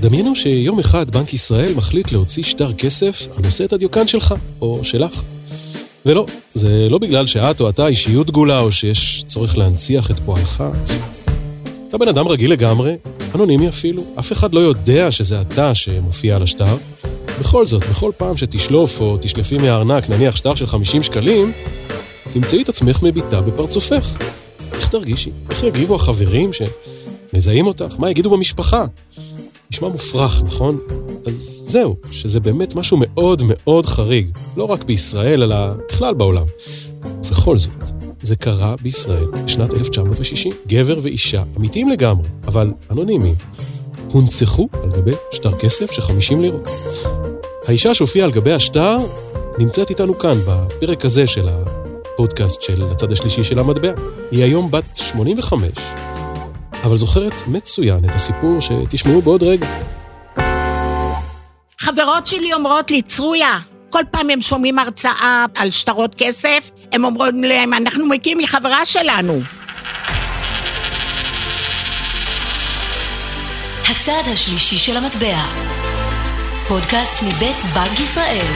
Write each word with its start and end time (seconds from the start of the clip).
דמיינו 0.00 0.34
שיום 0.34 0.78
אחד 0.78 1.10
בנק 1.10 1.34
ישראל 1.34 1.74
מחליט 1.74 2.12
להוציא 2.12 2.42
שטר 2.42 2.72
כסף 2.72 3.26
הנושא 3.36 3.64
את 3.64 3.72
הדיוקן 3.72 4.06
שלך, 4.06 4.34
או 4.60 4.80
שלך. 4.82 5.22
ולא, 6.06 6.26
זה 6.54 6.88
לא 6.90 6.98
בגלל 6.98 7.26
שאת 7.26 7.60
או 7.60 7.68
אתה 7.68 7.86
אישיות 7.86 8.26
דגולה, 8.26 8.60
או 8.60 8.72
שיש 8.72 9.24
צורך 9.26 9.58
להנציח 9.58 10.10
את 10.10 10.20
פועלך. 10.20 10.64
אתה 11.88 11.98
בן 11.98 12.08
אדם 12.08 12.28
רגיל 12.28 12.52
לגמרי, 12.52 12.96
אנונימי 13.34 13.68
אפילו, 13.68 14.04
אף 14.18 14.32
אחד 14.32 14.54
לא 14.54 14.60
יודע 14.60 15.12
שזה 15.12 15.40
אתה 15.40 15.74
שמופיע 15.74 16.36
על 16.36 16.42
השטר. 16.42 16.76
בכל 17.40 17.66
זאת, 17.66 17.82
בכל 17.90 18.12
פעם 18.16 18.36
שתשלוף 18.36 19.00
או 19.00 19.16
תשלפי 19.20 19.58
מהארנק 19.58 20.08
נניח 20.08 20.36
שטר 20.36 20.54
של 20.54 20.66
50 20.66 21.02
שקלים, 21.02 21.52
תמצאי 22.32 22.62
את 22.62 22.68
עצמך 22.68 23.02
מביטה 23.02 23.40
בפרצופך. 23.40 24.16
איך 24.72 24.88
תרגישי? 24.88 25.30
איך 25.50 25.62
יגיבו 25.62 25.94
החברים 25.94 26.50
שמזהים 26.52 27.66
אותך? 27.66 27.94
מה 27.98 28.10
יגידו 28.10 28.30
במשפחה? 28.30 28.84
נשמע 29.72 29.88
מופרך, 29.88 30.42
נכון? 30.42 30.78
אז 31.26 31.64
זהו, 31.68 31.96
שזה 32.10 32.40
באמת 32.40 32.74
משהו 32.74 32.96
מאוד 33.00 33.42
מאוד 33.46 33.86
חריג. 33.86 34.30
לא 34.56 34.64
רק 34.64 34.84
בישראל, 34.84 35.42
אלא 35.42 35.56
בכלל 35.88 36.14
בעולם. 36.14 36.44
ובכל 37.04 37.58
זאת, 37.58 37.70
זה 38.22 38.36
קרה 38.36 38.74
בישראל 38.82 39.24
בשנת 39.44 39.74
1960. 39.74 40.52
גבר 40.66 40.98
ואישה, 41.02 41.42
אמיתיים 41.56 41.88
לגמרי, 41.88 42.28
אבל 42.46 42.72
אנונימיים, 42.90 43.34
הונצחו 44.12 44.68
על 44.82 44.90
גבי 44.90 45.12
שטר 45.30 45.58
כסף 45.58 45.90
של 45.90 46.02
50 46.02 46.42
לירות. 46.42 46.68
האישה 47.66 47.94
שהופיעה 47.94 48.26
על 48.26 48.32
גבי 48.32 48.52
השטר 48.52 48.98
נמצאת 49.58 49.90
איתנו 49.90 50.18
כאן, 50.18 50.38
בפרק 50.46 51.04
הזה 51.04 51.26
של 51.26 51.48
הפודקאסט 51.48 52.62
של 52.62 52.84
הצד 52.84 53.12
השלישי 53.12 53.44
של 53.44 53.58
המטבע. 53.58 53.92
היא 54.30 54.44
היום 54.44 54.70
בת 54.70 54.84
85, 54.94 55.70
אבל 56.84 56.96
זוכרת 56.96 57.48
מצוין 57.48 58.04
את 58.04 58.14
הסיפור 58.14 58.60
שתשמעו 58.60 59.22
בעוד 59.22 59.42
רגע. 59.42 59.66
חברות 61.78 62.26
שלי 62.26 62.52
אומרות 62.52 62.90
לי, 62.90 63.02
צרויה, 63.02 63.58
כל 63.90 64.02
פעם 64.10 64.30
הם 64.30 64.42
שומעים 64.42 64.78
הרצאה 64.78 65.44
על 65.56 65.70
שטרות 65.70 66.14
כסף, 66.14 66.70
הם 66.92 67.04
אומרים 67.04 67.44
להם, 67.44 67.74
אנחנו 67.74 68.06
מגיעים 68.06 68.40
לחברה 68.40 68.84
שלנו. 68.84 69.40
הצד 73.90 74.22
השלישי 74.32 74.76
של 74.76 74.96
המטבע. 74.96 75.38
פודקאסט 76.68 77.22
מבית 77.22 77.56
בנק 77.74 78.00
ישראל. 78.00 78.46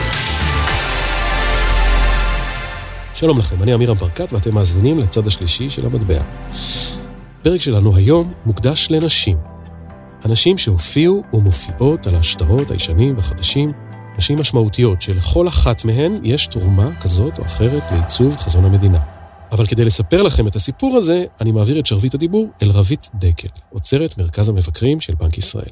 שלום 3.13 3.37
לכם, 3.37 3.63
אני 3.63 3.73
עמירם 3.73 3.97
ברקת 3.97 4.33
ואתם 4.33 4.53
מאזינים 4.53 4.99
לצד 4.99 5.27
השלישי 5.27 5.69
של 5.69 5.85
המטבע. 5.85 6.21
הפרק 7.43 7.61
שלנו 7.61 7.95
היום 7.95 8.33
מוקדש 8.45 8.87
לנשים. 8.91 9.37
הנשים 10.23 10.57
שהופיעו 10.57 11.23
ומופיעות 11.33 12.07
על 12.07 12.15
השטרות 12.15 12.71
הישנים 12.71 13.15
והחדשים, 13.15 13.71
נשים 14.17 14.39
משמעותיות 14.39 15.01
שלכל 15.01 15.47
אחת 15.47 15.85
מהן 15.85 16.19
יש 16.23 16.47
תרומה 16.47 16.99
כזאת 17.01 17.39
או 17.39 17.43
אחרת 17.43 17.83
לעיצוב 17.91 18.37
חזון 18.37 18.65
המדינה. 18.65 18.99
אבל 19.51 19.65
כדי 19.65 19.85
לספר 19.85 20.21
לכם 20.21 20.47
את 20.47 20.55
הסיפור 20.55 20.97
הזה, 20.97 21.23
אני 21.41 21.51
מעביר 21.51 21.79
את 21.79 21.85
שרביט 21.85 22.13
הדיבור 22.15 22.49
אל 22.61 22.69
רבית 22.71 23.09
דקל, 23.15 23.47
עוצרת 23.69 24.17
מרכז 24.17 24.49
המבקרים 24.49 25.01
של 25.01 25.13
בנק 25.15 25.37
ישראל. 25.37 25.71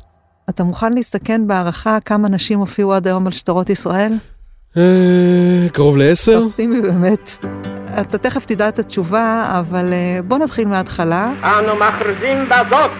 אתה 0.50 0.63
מוכן 0.63 0.94
להסתכן 0.94 1.47
בהערכה 1.47 2.00
כמה 2.06 2.30
נשים 2.30 2.59
הופיעו 2.59 2.94
עד 2.94 3.08
היום 3.08 3.28
על 3.28 3.33
שטרות 3.33 3.69
ישראל? 3.69 4.13
אה, 4.77 5.67
קרוב 5.73 5.97
לעשר? 5.97 6.41
אופטימי 6.44 6.81
באמת. 6.81 7.45
אתה 8.02 8.17
תכף 8.17 8.45
תדע 8.45 8.67
את 8.67 8.80
התשובה, 8.80 9.59
אבל 9.59 9.94
אה, 9.94 10.19
בוא 10.23 10.38
נתחיל 10.38 10.67
מההתחלה. 10.67 11.31
אנו 11.44 11.75
מכריזים 11.75 12.45
בזאת 12.45 12.91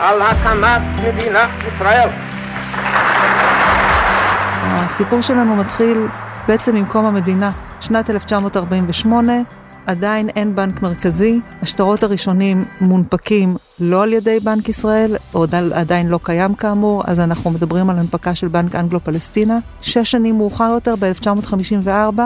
על 0.00 0.22
הקמת 0.22 0.80
מדינת 1.08 1.50
ישראל. 1.74 2.08
הסיפור 4.62 5.20
שלנו 5.20 5.56
מתחיל 5.56 6.06
בעצם 6.48 6.76
עם 6.76 6.84
קום 6.86 7.04
המדינה, 7.04 7.50
שנת 7.80 8.10
1948, 8.10 9.32
עדיין 9.88 10.28
אין 10.28 10.54
בנק 10.54 10.82
מרכזי, 10.82 11.40
השטרות 11.62 12.02
הראשונים 12.02 12.64
מונפקים 12.80 13.56
לא 13.80 14.02
על 14.02 14.12
ידי 14.12 14.40
בנק 14.40 14.68
ישראל, 14.68 15.16
עוד 15.32 15.54
עדיין 15.54 16.08
לא 16.08 16.20
קיים 16.22 16.54
כאמור, 16.54 17.02
אז 17.06 17.20
אנחנו 17.20 17.50
מדברים 17.50 17.90
על 17.90 17.98
הנפקה 17.98 18.34
של 18.34 18.48
בנק 18.48 18.74
אנגלו-פלסטינה. 18.74 19.58
שש 19.80 20.10
שנים 20.10 20.38
מאוחר 20.38 20.70
יותר, 20.74 20.94
ב-1954, 21.00 22.20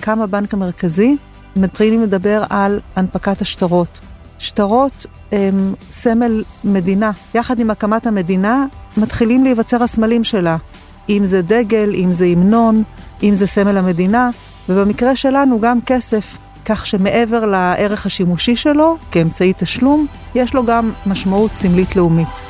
קם 0.00 0.20
הבנק 0.20 0.54
המרכזי, 0.54 1.16
מתחילים 1.56 2.02
לדבר 2.02 2.44
על 2.50 2.80
הנפקת 2.96 3.40
השטרות. 3.40 4.00
שטרות 4.38 5.06
הם 5.32 5.74
סמל 5.90 6.44
מדינה. 6.64 7.10
יחד 7.34 7.58
עם 7.58 7.70
הקמת 7.70 8.06
המדינה, 8.06 8.66
מתחילים 8.96 9.44
להיווצר 9.44 9.82
הסמלים 9.82 10.24
שלה. 10.24 10.56
אם 11.08 11.26
זה 11.26 11.42
דגל, 11.42 11.94
אם 11.94 12.12
זה 12.12 12.26
המנון, 12.26 12.82
אם 13.22 13.34
זה 13.34 13.46
סמל 13.46 13.76
המדינה, 13.76 14.30
ובמקרה 14.68 15.16
שלנו 15.16 15.60
גם 15.60 15.78
כסף. 15.86 16.36
כך 16.68 16.86
שמעבר 16.86 17.46
לערך 17.46 18.06
השימושי 18.06 18.56
שלו, 18.56 18.96
כאמצעי 19.10 19.52
תשלום, 19.56 20.06
יש 20.34 20.54
לו 20.54 20.66
גם 20.66 20.92
משמעות 21.06 21.50
סמלית 21.50 21.96
לאומית. 21.96 22.44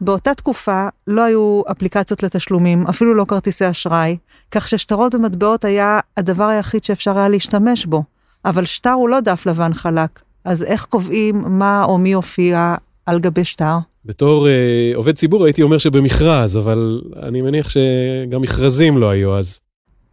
באותה 0.00 0.34
תקופה 0.34 0.88
לא 1.06 1.22
היו 1.22 1.62
אפליקציות 1.70 2.22
לתשלומים, 2.22 2.86
אפילו 2.86 3.14
לא 3.14 3.24
כרטיסי 3.24 3.70
אשראי, 3.70 4.16
כך 4.50 4.68
ששטרות 4.68 5.14
ומטבעות 5.14 5.64
היה 5.64 6.00
הדבר 6.16 6.44
היחיד 6.44 6.84
שאפשר 6.84 7.18
היה 7.18 7.28
להשתמש 7.28 7.86
בו. 7.86 8.02
אבל 8.44 8.64
שטר 8.64 8.92
הוא 8.92 9.08
לא 9.08 9.20
דף 9.20 9.46
לבן 9.46 9.74
חלק, 9.74 10.22
אז 10.44 10.62
איך 10.62 10.84
קובעים 10.84 11.44
מה 11.46 11.84
או 11.84 11.98
מי 11.98 12.12
הופיע 12.12 12.74
על 13.06 13.20
גבי 13.20 13.44
שטר? 13.44 13.76
בתור 14.04 14.48
אה, 14.48 14.92
עובד 14.94 15.14
ציבור 15.14 15.44
הייתי 15.44 15.62
אומר 15.62 15.78
שבמכרז, 15.78 16.56
אבל 16.56 17.00
אני 17.22 17.42
מניח 17.42 17.68
שגם 17.68 18.42
מכרזים 18.42 18.98
לא 18.98 19.10
היו 19.10 19.38
אז. 19.38 19.63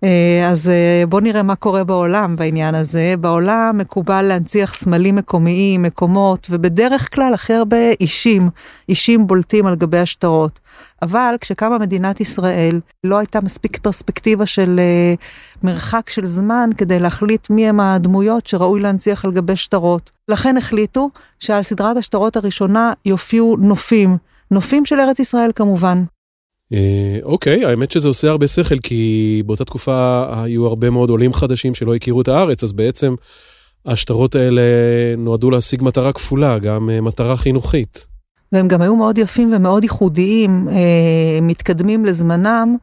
אה, 0.04 0.50
אז 0.50 0.70
אה, 0.70 1.04
בואו 1.10 1.22
נראה 1.22 1.44
מה 1.44 1.56
קורה 1.56 1.84
בעולם 1.84 2.36
בעניין 2.36 2.76
הזה. 2.76 3.14
בעולם 3.20 3.78
מקובל 3.78 4.22
להנציח 4.22 4.74
סמלים 4.74 5.16
מקומיים, 5.16 5.82
מקומות, 5.82 6.48
ובדרך 6.50 7.16
כלל 7.16 7.34
הכי 7.34 7.54
הרבה 7.54 7.92
אישים, 8.00 8.50
אישים 8.90 9.28
בולטים 9.28 9.66
על 9.66 9.76
גבי 9.76 9.98
השטרות. 9.98 10.60
אבל 11.02 11.36
כשקמה 11.42 11.78
מדינת 11.78 12.20
ישראל, 12.20 12.80
לא 13.04 13.18
הייתה 13.18 13.40
מספיק 13.44 13.78
פרספקטיבה 13.78 14.46
של 14.46 14.80
uh, 14.80 15.64
מרחק 15.64 16.10
של 16.10 16.26
זמן 16.26 16.70
כדי 16.78 17.00
להחליט 17.00 17.50
מי 17.50 17.68
הם 17.68 17.80
הדמויות 17.80 18.48
שראוי 18.48 18.82
להנציח 18.82 19.26
על 19.26 19.32
גבי 19.32 19.56
שטרות. 19.56 20.12
לכן 20.28 20.58
החליטו 20.58 21.10
שעל 21.40 21.64
סדרת 21.64 21.98
השטרות 21.98 22.36
הראשונה 22.36 22.94
יופיעו 23.06 23.58
נופים, 23.60 24.18
נופים 24.52 24.86
של 24.86 25.00
ארץ 25.00 25.20
ישראל 25.20 25.52
כמובן. 25.56 26.04
אה, 26.74 27.20
אוקיי, 27.24 27.66
האמת 27.66 27.92
שזה 27.92 28.08
עושה 28.08 28.30
הרבה 28.30 28.48
שכל, 28.48 28.80
כי 28.80 29.44
באותה 29.46 29.66
תקופה 29.66 30.26
היו 30.44 30.68
הרבה 30.68 30.90
מאוד 30.90 31.09
עולים 31.09 31.34
חדשים 31.34 31.76
שלא 31.76 31.96
הכירו 31.96 32.22
את 32.22 32.28
הארץ, 32.28 32.64
אז 32.64 32.72
בעצם 32.72 33.16
השטרות 33.86 34.36
האלה 34.36 34.62
נועדו 35.18 35.52
להשיג 35.52 35.84
מטרה 35.84 36.14
כפולה, 36.14 36.59
גם 36.59 36.90
אה, 36.90 37.02
מטרה 37.02 37.38
חינוכית. 37.38 38.08
והם 38.52 38.68
גם 38.68 38.82
היו 38.82 38.96
מאוד 38.96 39.18
יפים 39.18 39.54
ומאוד 39.56 39.84
ייחודיים, 39.84 40.68
אה, 40.70 41.40
מתקדמים 41.42 42.06
לזמנם, 42.06 42.76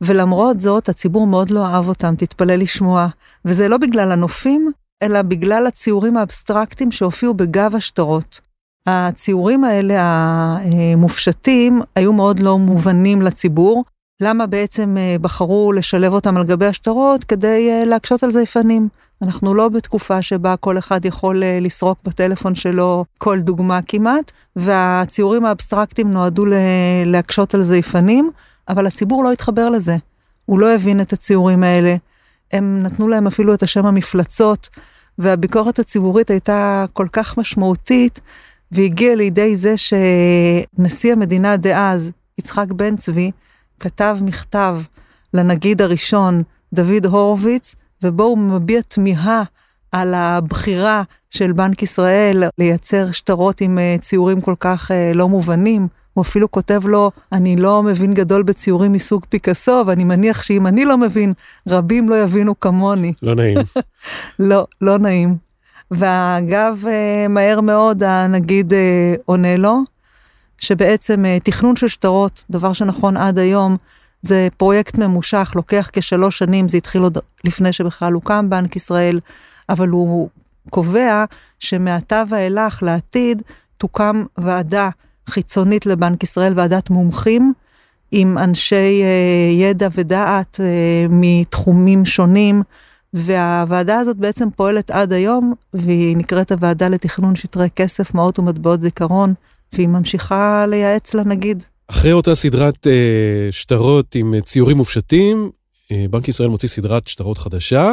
ולמרות 0.00 0.60
זאת 0.60 0.88
הציבור 0.88 1.26
מאוד 1.26 1.50
לא 1.50 1.66
אהב 1.66 1.88
אותם, 1.88 2.14
תתפלא 2.18 2.54
לשמוע. 2.54 3.08
וזה 3.44 3.68
לא 3.68 3.76
בגלל 3.76 4.12
הנופים, 4.12 4.72
אלא 5.02 5.22
בגלל 5.22 5.66
הציורים 5.66 6.16
האבסטרקטיים 6.16 6.92
שהופיעו 6.92 7.34
בגב 7.34 7.74
השטרות. 7.74 8.40
הציורים 8.86 9.64
האלה, 9.64 10.02
המופשטים, 10.02 11.80
היו 11.96 12.12
מאוד 12.12 12.40
לא 12.40 12.58
מובנים 12.58 13.22
לציבור. 13.22 13.84
למה 14.20 14.46
בעצם 14.46 14.96
אה, 14.98 15.16
בחרו 15.20 15.72
לשלב 15.72 16.12
אותם 16.12 16.36
על 16.36 16.44
גבי 16.44 16.66
השטרות? 16.66 17.24
כדי 17.24 17.68
אה, 17.70 17.84
להקשות 17.84 18.22
על 18.22 18.30
זייפנים. 18.30 18.88
אנחנו 19.22 19.54
לא 19.54 19.68
בתקופה 19.68 20.22
שבה 20.22 20.56
כל 20.56 20.78
אחד 20.78 21.04
יכול 21.04 21.42
אה, 21.42 21.58
לסרוק 21.60 21.98
בטלפון 22.04 22.54
שלו 22.54 23.04
כל 23.18 23.40
דוגמה 23.40 23.80
כמעט, 23.82 24.32
והציורים 24.56 25.44
האבסטרקטיים 25.44 26.12
נועדו 26.12 26.44
להקשות 27.06 27.54
על 27.54 27.62
זייפנים, 27.62 28.30
אבל 28.68 28.86
הציבור 28.86 29.24
לא 29.24 29.32
התחבר 29.32 29.70
לזה. 29.70 29.96
הוא 30.46 30.58
לא 30.58 30.74
הבין 30.74 31.00
את 31.00 31.12
הציורים 31.12 31.62
האלה. 31.62 31.96
הם 32.52 32.82
נתנו 32.82 33.08
להם 33.08 33.26
אפילו 33.26 33.54
את 33.54 33.62
השם 33.62 33.86
המפלצות, 33.86 34.68
והביקורת 35.18 35.78
הציבורית 35.78 36.30
הייתה 36.30 36.84
כל 36.92 37.06
כך 37.12 37.38
משמעותית, 37.38 38.20
והגיע 38.72 39.14
לידי 39.14 39.56
זה 39.56 39.74
שנשיא 39.76 41.12
המדינה 41.12 41.56
דאז, 41.56 42.10
יצחק 42.38 42.72
בן 42.72 42.96
צבי, 42.96 43.30
כתב 43.80 44.18
מכתב 44.22 44.76
לנגיד 45.34 45.82
הראשון, 45.82 46.42
דוד 46.72 47.06
הורוביץ, 47.06 47.74
ובו 48.02 48.24
הוא 48.24 48.38
מביע 48.38 48.80
תמיהה 48.88 49.42
על 49.92 50.14
הבחירה 50.14 51.02
של 51.30 51.52
בנק 51.52 51.82
ישראל 51.82 52.44
לייצר 52.58 53.10
שטרות 53.10 53.60
עם 53.60 53.78
אה, 53.78 53.96
ציורים 54.00 54.40
כל 54.40 54.54
כך 54.60 54.90
אה, 54.90 55.12
לא 55.14 55.28
מובנים. 55.28 55.88
הוא 56.14 56.22
אפילו 56.22 56.50
כותב 56.50 56.80
לו, 56.84 57.10
אני 57.32 57.56
לא 57.56 57.82
מבין 57.82 58.14
גדול 58.14 58.42
בציורים 58.42 58.92
מסוג 58.92 59.24
פיקאסו, 59.28 59.82
ואני 59.86 60.04
מניח 60.04 60.42
שאם 60.42 60.66
אני 60.66 60.84
לא 60.84 60.98
מבין, 60.98 61.32
רבים 61.68 62.08
לא 62.08 62.22
יבינו 62.22 62.60
כמוני. 62.60 63.12
לא 63.22 63.34
נעים. 63.34 63.58
לא, 64.38 64.66
לא 64.80 64.98
נעים. 64.98 65.49
ואגב, 65.90 66.84
אה, 66.88 67.28
מהר 67.28 67.60
מאוד 67.60 68.02
הנגיד 68.02 68.72
עונה 69.24 69.56
לו, 69.56 69.78
שבעצם 70.58 71.24
אה, 71.24 71.38
תכנון 71.44 71.76
של 71.76 71.88
שטרות, 71.88 72.44
דבר 72.50 72.72
שנכון 72.72 73.16
עד 73.16 73.38
היום, 73.38 73.76
זה 74.22 74.48
פרויקט 74.56 74.98
ממושך, 74.98 75.52
לוקח 75.56 75.90
כשלוש 75.92 76.38
שנים, 76.38 76.68
זה 76.68 76.76
התחיל 76.76 77.02
עוד 77.02 77.18
לפני 77.44 77.72
שבכלל 77.72 78.12
הוקם 78.12 78.50
בנק 78.50 78.76
ישראל, 78.76 79.20
אבל 79.68 79.88
הוא 79.88 80.28
קובע 80.70 81.24
שמעתה 81.58 82.22
ואילך 82.28 82.82
לעתיד 82.82 83.42
תוקם 83.78 84.24
ועדה 84.38 84.88
חיצונית 85.26 85.86
לבנק 85.86 86.22
ישראל, 86.22 86.52
ועדת 86.56 86.90
מומחים, 86.90 87.52
עם 88.10 88.38
אנשי 88.38 89.02
אה, 89.02 89.52
ידע 89.52 89.88
ודעת 89.94 90.60
אה, 90.60 91.06
מתחומים 91.10 92.04
שונים, 92.04 92.62
והוועדה 93.14 93.98
הזאת 93.98 94.16
בעצם 94.16 94.50
פועלת 94.50 94.90
עד 94.90 95.12
היום, 95.12 95.54
והיא 95.74 96.16
נקראת 96.16 96.52
הוועדה 96.52 96.88
לתכנון 96.88 97.36
שטרי 97.36 97.68
כסף, 97.76 98.14
מעות 98.14 98.38
ומטבעות 98.38 98.82
זיכרון, 98.82 99.34
והיא 99.72 99.88
ממשיכה 99.88 100.66
לייעץ 100.68 101.14
לנגיד. 101.14 101.62
אחרי 101.90 102.12
אותה 102.12 102.34
סדרת 102.34 102.86
אה, 102.86 103.48
שטרות 103.50 104.14
עם 104.14 104.34
ציורים 104.40 104.76
מופשטים, 104.76 105.50
אה, 105.92 106.04
בנק 106.10 106.28
ישראל 106.28 106.48
מוציא 106.48 106.68
סדרת 106.68 107.08
שטרות 107.08 107.38
חדשה, 107.38 107.92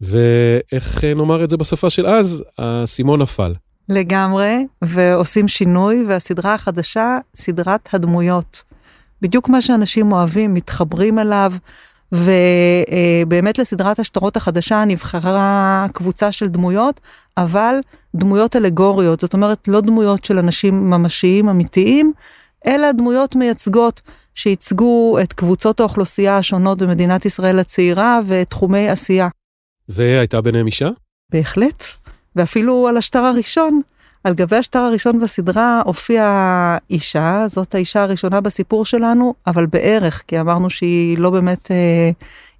ואיך 0.00 1.04
אה, 1.04 1.14
נאמר 1.14 1.44
את 1.44 1.50
זה 1.50 1.56
בשפה 1.56 1.90
של 1.90 2.06
אז? 2.06 2.44
האסימון 2.58 3.22
נפל. 3.22 3.54
לגמרי, 3.88 4.66
ועושים 4.82 5.48
שינוי, 5.48 6.04
והסדרה 6.08 6.54
החדשה, 6.54 7.18
סדרת 7.36 7.88
הדמויות. 7.92 8.62
בדיוק 9.22 9.48
מה 9.48 9.62
שאנשים 9.62 10.12
אוהבים, 10.12 10.54
מתחברים 10.54 11.18
אליו, 11.18 11.52
ובאמת 12.12 13.58
לסדרת 13.58 13.98
השטרות 13.98 14.36
החדשה 14.36 14.84
נבחרה 14.84 15.86
קבוצה 15.92 16.32
של 16.32 16.48
דמויות, 16.48 17.00
אבל 17.36 17.74
דמויות 18.16 18.56
אלגוריות, 18.56 19.20
זאת 19.20 19.34
אומרת 19.34 19.68
לא 19.68 19.80
דמויות 19.80 20.24
של 20.24 20.38
אנשים 20.38 20.90
ממשיים 20.90 21.48
אמיתיים, 21.48 22.12
אלא 22.66 22.92
דמויות 22.92 23.36
מייצגות 23.36 24.00
שייצגו 24.34 25.18
את 25.22 25.32
קבוצות 25.32 25.80
האוכלוסייה 25.80 26.38
השונות 26.38 26.78
במדינת 26.78 27.24
ישראל 27.24 27.58
הצעירה 27.58 28.20
ותחומי 28.26 28.88
עשייה. 28.88 29.28
והייתה 29.88 30.40
ביניהם 30.40 30.66
אישה? 30.66 30.90
בהחלט, 31.32 31.84
ואפילו 32.36 32.88
על 32.88 32.96
השטר 32.96 33.18
הראשון. 33.18 33.80
על 34.24 34.34
גבי 34.34 34.56
השטר 34.56 34.78
הראשון 34.78 35.20
בסדרה 35.20 35.82
הופיעה 35.84 36.78
אישה, 36.90 37.44
זאת 37.48 37.74
האישה 37.74 38.02
הראשונה 38.02 38.40
בסיפור 38.40 38.84
שלנו, 38.84 39.34
אבל 39.46 39.66
בערך, 39.66 40.22
כי 40.28 40.40
אמרנו 40.40 40.70
שהיא 40.70 41.18
לא 41.18 41.30
באמת 41.30 41.70
אה, 41.70 42.10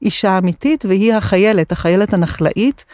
אישה 0.03 0.39
אמיתית, 0.39 0.85
והיא 0.85 1.15
החיילת, 1.15 1.73
החיילת 1.73 2.15
הנחלאית. 2.15 2.85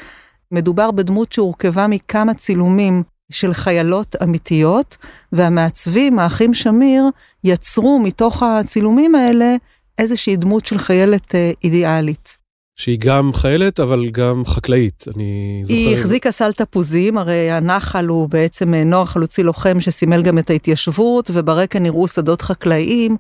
מדובר 0.53 0.91
בדמות 0.91 1.33
שהורכבה 1.33 1.87
מכמה 1.87 2.35
צילומים 2.35 3.03
של 3.33 3.55
חיילות 3.55 4.17
אמיתיות, 4.23 4.97
והמעצבים, 5.33 6.19
האחים 6.19 6.55
שמיר, 6.55 7.05
יצרו 7.45 7.99
מתוך 7.99 8.43
הצילומים 8.43 9.15
האלה 9.15 9.57
איזושהי 9.99 10.37
דמות 10.37 10.67
של 10.67 10.79
חיילת 10.79 11.35
אה, 11.35 11.53
אידיאלית. 11.65 12.46
שהיא 12.77 12.99
גם 13.01 13.33
חיילת, 13.33 13.81
אבל 13.81 14.11
גם 14.11 14.43
חקלאית, 14.45 15.05
אני 15.17 15.61
זוכר. 15.63 15.75
היא 15.75 15.97
החזיקה 15.97 16.31
סל 16.31 16.53
תפוזים, 16.53 17.19
הרי 17.19 17.51
הנחל 17.51 18.07
הוא 18.07 18.29
בעצם 18.29 18.75
אה, 18.75 18.85
נוער 18.85 19.05
חלוצי 19.05 19.43
לוחם 19.43 19.81
שסימל 19.81 20.23
גם 20.23 20.39
את 20.39 20.51
ההתיישבות, 20.51 21.31
וברקע 21.33 21.79
נראו 21.79 22.09
שדות 22.09 22.43
חקלאיים. 22.43 23.17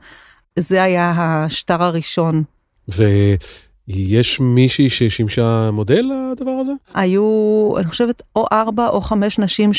זה 0.58 0.82
היה 0.82 1.12
השטר 1.16 1.82
הראשון. 1.82 2.42
ויש 2.88 4.40
מישהי 4.40 4.90
ששימשה 4.90 5.70
מודל 5.70 6.06
לדבר 6.32 6.50
הזה? 6.50 6.72
היו, 6.94 7.72
אני 7.78 7.86
חושבת, 7.86 8.22
או 8.36 8.46
ארבע 8.52 8.88
או 8.88 9.00
חמש 9.00 9.38
נשים 9.38 9.70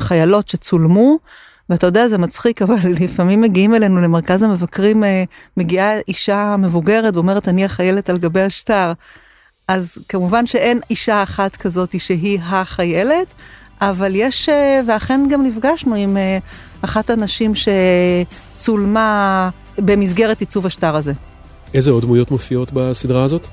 חיילות 0.00 0.48
שצולמו. 0.48 1.18
ואתה 1.70 1.86
יודע, 1.86 2.08
זה 2.08 2.18
מצחיק, 2.18 2.62
אבל 2.62 2.76
לפעמים 3.00 3.40
מגיעים 3.40 3.74
אלינו 3.74 4.00
למרכז 4.00 4.42
המבקרים, 4.42 5.04
אה, 5.04 5.24
מגיעה 5.56 5.98
אישה 6.08 6.56
מבוגרת 6.58 7.16
ואומרת, 7.16 7.48
אני 7.48 7.64
החיילת 7.64 8.10
על 8.10 8.18
גבי 8.18 8.40
השטר. 8.40 8.92
אז 9.68 9.98
כמובן 10.08 10.46
שאין 10.46 10.80
אישה 10.90 11.22
אחת 11.22 11.56
כזאת 11.56 12.00
שהיא 12.00 12.38
החיילת, 12.42 13.34
אבל 13.80 14.12
יש, 14.14 14.48
אה, 14.48 14.80
ואכן 14.86 15.20
גם 15.30 15.42
נפגשנו 15.44 15.94
עם 15.94 16.16
אה, 16.16 16.38
אחת 16.82 17.10
הנשים 17.10 17.52
שצולמה 18.56 19.50
במסגרת 19.78 20.40
עיצוב 20.40 20.66
השטר 20.66 20.96
הזה. 20.96 21.12
איזה 21.74 21.90
עוד 21.90 22.02
דמויות 22.02 22.30
מופיעות 22.30 22.70
בסדרה 22.74 23.22
הזאת? 23.22 23.46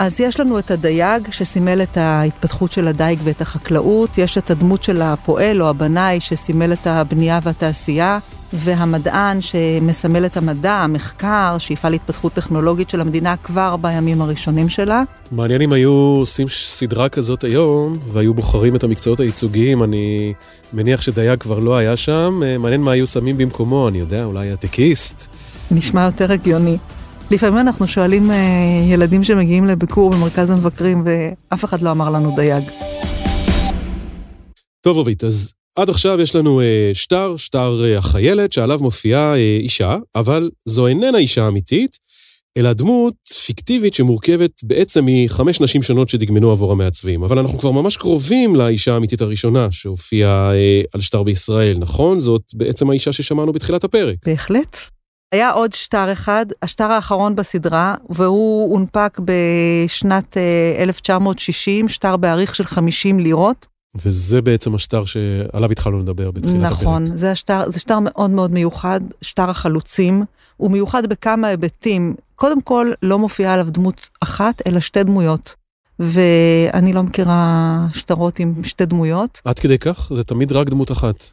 אז 0.00 0.20
יש 0.20 0.40
לנו 0.40 0.58
את 0.58 0.70
הדייג, 0.70 1.30
שסימל 1.30 1.82
את 1.82 1.96
ההתפתחות 1.96 2.72
של 2.72 2.88
הדייג 2.88 3.18
ואת 3.24 3.40
החקלאות, 3.40 4.18
יש 4.18 4.38
את 4.38 4.50
הדמות 4.50 4.82
של 4.82 5.02
הפועל 5.02 5.62
או 5.62 5.68
הבנאי, 5.68 6.20
שסימל 6.20 6.72
את 6.72 6.86
הבנייה 6.86 7.38
והתעשייה, 7.42 8.18
והמדען 8.52 9.40
שמסמל 9.40 10.26
את 10.26 10.36
המדע, 10.36 10.72
המחקר, 10.72 11.56
שאיפה 11.58 11.88
להתפתחות 11.88 12.32
טכנולוגית 12.32 12.90
של 12.90 13.00
המדינה 13.00 13.36
כבר 13.36 13.76
בימים 13.76 14.22
הראשונים 14.22 14.68
שלה. 14.68 15.02
מעניין 15.30 15.62
אם 15.62 15.72
היו 15.72 15.92
עושים 15.92 16.48
סדרה 16.48 17.08
כזאת 17.08 17.44
היום, 17.44 17.98
והיו 18.06 18.34
בוחרים 18.34 18.76
את 18.76 18.84
המקצועות 18.84 19.20
הייצוגיים, 19.20 19.82
אני 19.82 20.34
מניח 20.72 21.02
שדייג 21.02 21.40
כבר 21.40 21.58
לא 21.58 21.76
היה 21.76 21.96
שם, 21.96 22.40
מעניין 22.58 22.80
מה 22.80 22.92
היו 22.92 23.06
שמים 23.06 23.36
במקומו, 23.36 23.88
אני 23.88 23.98
יודע, 23.98 24.24
אולי 24.24 24.50
הטקיסט. 24.50 25.26
נשמע 25.70 26.04
יותר 26.04 26.32
הגיוני. 26.32 26.78
לפעמים 27.30 27.58
אנחנו 27.58 27.86
שואלים 27.86 28.30
אה, 28.30 28.36
ילדים 28.88 29.22
שמגיעים 29.22 29.66
לביקור 29.66 30.10
במרכז 30.10 30.50
המבקרים, 30.50 31.04
ואף 31.04 31.64
אחד 31.64 31.82
לא 31.82 31.90
אמר 31.90 32.10
לנו 32.10 32.36
דייג. 32.36 32.64
טוב, 34.80 34.96
אורית, 34.96 35.24
אז 35.24 35.52
עד 35.76 35.90
עכשיו 35.90 36.20
יש 36.20 36.36
לנו 36.36 36.60
אה, 36.60 36.90
שטר, 36.94 37.36
שטר 37.36 37.84
אה, 37.84 37.98
החיילת, 37.98 38.52
שעליו 38.52 38.78
מופיעה 38.82 39.34
אה, 39.34 39.56
אישה, 39.60 39.96
אבל 40.14 40.50
זו 40.66 40.86
איננה 40.86 41.18
אישה 41.18 41.48
אמיתית, 41.48 41.96
אלא 42.56 42.72
דמות 42.72 43.14
פיקטיבית 43.46 43.94
שמורכבת 43.94 44.50
בעצם 44.62 45.04
מחמש 45.06 45.60
נשים 45.60 45.82
שונות 45.82 46.08
שדגמנו 46.08 46.50
עבור 46.50 46.72
המעצבים. 46.72 47.22
אבל 47.22 47.38
אנחנו 47.38 47.58
כבר 47.58 47.70
ממש 47.70 47.96
קרובים 47.96 48.56
לאישה 48.56 48.94
האמיתית 48.94 49.20
הראשונה 49.20 49.68
שהופיעה 49.70 50.54
אה, 50.54 50.82
על 50.94 51.00
שטר 51.00 51.22
בישראל, 51.22 51.78
נכון? 51.78 52.18
זאת 52.18 52.42
בעצם 52.54 52.90
האישה 52.90 53.12
ששמענו 53.12 53.52
בתחילת 53.52 53.84
הפרק. 53.84 54.16
בהחלט. 54.26 54.76
היה 55.32 55.50
עוד 55.50 55.72
שטר 55.72 56.12
אחד, 56.12 56.46
השטר 56.62 56.84
האחרון 56.84 57.34
בסדרה, 57.34 57.94
והוא 58.08 58.72
הונפק 58.72 59.18
בשנת 59.24 60.36
1960, 60.78 61.84
אה, 61.84 61.92
שטר 61.92 62.16
בעריך 62.16 62.54
של 62.54 62.64
50 62.64 63.18
לירות. 63.18 63.66
וזה 63.94 64.42
בעצם 64.42 64.74
השטר 64.74 65.04
שעליו 65.04 65.70
התחלנו 65.70 65.98
לדבר 65.98 66.30
בתחילת 66.30 66.66
הפרק. 66.66 66.72
נכון, 66.72 67.16
זה 67.16 67.30
השטר, 67.30 67.70
זה 67.70 67.80
שטר 67.80 67.98
מאוד 67.98 68.30
מאוד 68.30 68.52
מיוחד, 68.52 69.00
שטר 69.22 69.50
החלוצים. 69.50 70.24
הוא 70.56 70.70
מיוחד 70.70 71.06
בכמה 71.06 71.48
היבטים. 71.48 72.14
קודם 72.34 72.60
כל, 72.60 72.92
לא 73.02 73.18
מופיעה 73.18 73.54
עליו 73.54 73.66
דמות 73.70 74.08
אחת, 74.20 74.62
אלא 74.66 74.80
שתי 74.80 75.04
דמויות. 75.04 75.54
ואני 75.98 76.92
לא 76.92 77.02
מכירה 77.02 77.86
שטרות 77.92 78.38
עם 78.38 78.54
שתי 78.64 78.86
דמויות. 78.86 79.40
עד 79.44 79.58
כדי 79.58 79.78
כך? 79.78 80.12
זה 80.14 80.24
תמיד 80.24 80.52
רק 80.52 80.68
דמות 80.68 80.92
אחת. 80.92 81.24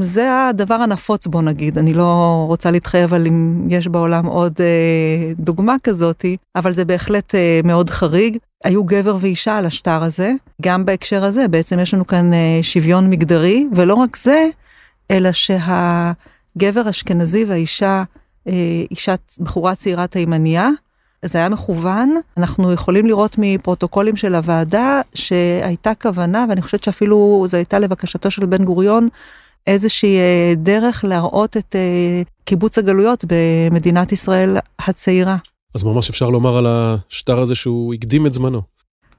זה 0.00 0.48
הדבר 0.48 0.74
הנפוץ, 0.74 1.26
בוא 1.26 1.42
נגיד. 1.42 1.78
אני 1.78 1.94
לא 1.94 2.44
רוצה 2.48 2.70
להתחייב 2.70 3.14
על 3.14 3.26
אם 3.26 3.66
יש 3.70 3.88
בעולם 3.88 4.26
עוד 4.26 4.52
אה, 4.60 5.32
דוגמה 5.38 5.76
כזאתי, 5.82 6.36
אבל 6.56 6.72
זה 6.72 6.84
בהחלט 6.84 7.34
אה, 7.34 7.60
מאוד 7.64 7.90
חריג. 7.90 8.38
היו 8.64 8.84
גבר 8.84 9.16
ואישה 9.20 9.58
על 9.58 9.66
השטר 9.66 10.02
הזה. 10.02 10.32
גם 10.62 10.84
בהקשר 10.84 11.24
הזה, 11.24 11.48
בעצם 11.48 11.78
יש 11.78 11.94
לנו 11.94 12.06
כאן 12.06 12.32
אה, 12.34 12.58
שוויון 12.62 13.10
מגדרי, 13.10 13.66
ולא 13.72 13.94
רק 13.94 14.16
זה, 14.16 14.48
אלא 15.10 15.30
שהגבר 15.32 16.90
אשכנזי 16.90 17.44
והאישה, 17.44 18.02
אה, 18.48 18.52
אישה, 18.90 19.14
בחורה 19.40 19.74
צעירה 19.74 20.06
תימניה, 20.06 20.68
זה 21.24 21.38
היה 21.38 21.48
מכוון. 21.48 22.14
אנחנו 22.36 22.72
יכולים 22.72 23.06
לראות 23.06 23.36
מפרוטוקולים 23.38 24.16
של 24.16 24.34
הוועדה 24.34 25.00
שהייתה 25.14 25.92
כוונה, 26.02 26.46
ואני 26.48 26.62
חושבת 26.62 26.84
שאפילו 26.84 27.44
זו 27.48 27.56
הייתה 27.56 27.78
לבקשתו 27.78 28.30
של 28.30 28.46
בן 28.46 28.64
גוריון, 28.64 29.08
איזושהי 29.66 30.16
אה, 30.16 30.54
דרך 30.56 31.04
להראות 31.08 31.56
את 31.56 31.76
אה, 31.76 32.22
קיבוץ 32.44 32.78
הגלויות 32.78 33.24
במדינת 33.28 34.12
ישראל 34.12 34.56
הצעירה. 34.78 35.36
אז 35.74 35.82
ממש 35.82 36.10
אפשר 36.10 36.30
לומר 36.30 36.56
על 36.56 36.66
השטר 36.68 37.38
הזה 37.38 37.54
שהוא 37.54 37.94
הקדים 37.94 38.26
את 38.26 38.32
זמנו. 38.32 38.73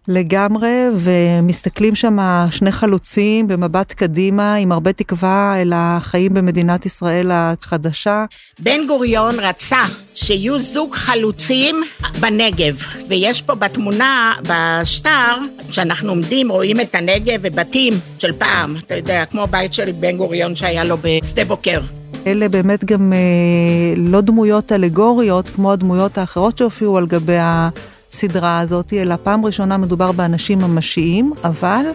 לגמרי, 0.08 0.86
ומסתכלים 0.96 1.96
שם 1.96 2.18
שני 2.52 2.72
חלוצים 2.72 3.48
במבט 3.48 3.94
קדימה, 3.94 4.56
עם 4.56 4.72
הרבה 4.72 4.94
תקווה 4.94 5.62
אל 5.62 5.72
החיים 5.76 6.34
במדינת 6.34 6.86
ישראל 6.86 7.32
החדשה. 7.34 8.26
בן 8.60 8.88
גוריון 8.88 9.40
רצה 9.40 9.84
שיהיו 10.14 10.60
זוג 10.60 10.96
חלוצים 10.96 11.76
בנגב, 12.20 12.78
ויש 13.08 13.42
פה 13.42 13.56
בתמונה, 13.56 14.34
בשטר, 14.42 15.36
כשאנחנו 15.70 16.10
עומדים, 16.10 16.52
רואים 16.52 16.80
את 16.80 16.96
הנגב 16.96 17.40
ובתים 17.42 17.94
של 18.20 18.32
פעם, 18.32 18.76
אתה 18.78 18.96
יודע, 18.96 19.26
כמו 19.26 19.48
בית 19.48 19.74
של 19.74 19.92
בן 19.92 20.18
גוריון 20.18 20.56
שהיה 20.56 20.84
לו 20.84 20.98
בשדה 21.02 21.46
בוקר. 21.46 21.82
אלה 22.28 22.50
באמת 22.50 22.86
גם 22.86 23.14
אה, 23.14 23.94
לא 23.98 24.22
דמויות 24.22 24.72
אלגוריות 24.72 25.50
כמו 25.50 25.72
הדמויות 25.72 26.18
האחרות 26.18 26.58
שהופיעו 26.58 26.98
על 26.98 27.06
גבי 27.06 27.38
ה... 27.38 27.70
הסדרה 28.16 28.60
הזאת, 28.60 28.94
אלא 28.94 29.16
פעם 29.24 29.46
ראשונה 29.46 29.78
מדובר 29.78 30.12
באנשים 30.12 30.60
ממשיים, 30.60 31.34
אבל 31.44 31.86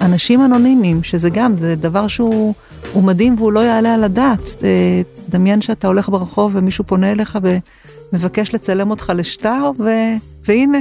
אנשים 0.00 0.44
אנונימיים, 0.44 1.04
שזה 1.04 1.30
גם, 1.30 1.56
זה 1.56 1.74
דבר 1.74 2.08
שהוא 2.08 2.54
הוא 2.92 3.02
מדהים 3.02 3.34
והוא 3.38 3.52
לא 3.52 3.60
יעלה 3.60 3.94
על 3.94 4.04
הדעת. 4.04 4.64
אה, 4.64 5.02
דמיין 5.28 5.62
שאתה 5.62 5.86
הולך 5.86 6.08
ברחוב 6.08 6.52
ומישהו 6.54 6.84
פונה 6.84 7.12
אליך 7.12 7.38
ומבקש 8.12 8.54
לצלם 8.54 8.90
אותך 8.90 9.12
לשטר, 9.16 9.70
ו... 9.78 9.88
והנה. 10.44 10.78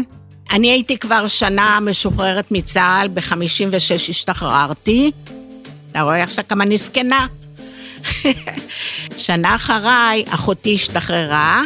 אני 0.52 0.72
הייתי 0.72 0.98
כבר 0.98 1.28
שנה 1.28 1.80
משוחררת 1.82 2.52
מצה"ל, 2.52 3.08
ב-56 3.08 4.10
השתחררתי. 4.10 5.12
אתה 5.92 6.02
רואה 6.02 6.24
עכשיו 6.24 6.44
כמה 6.50 6.64
אני 6.64 6.78
זקנה? 6.78 7.28
שנה 9.18 9.56
אחריי, 9.56 10.24
אחותי 10.30 10.74
השתחררה. 10.74 11.62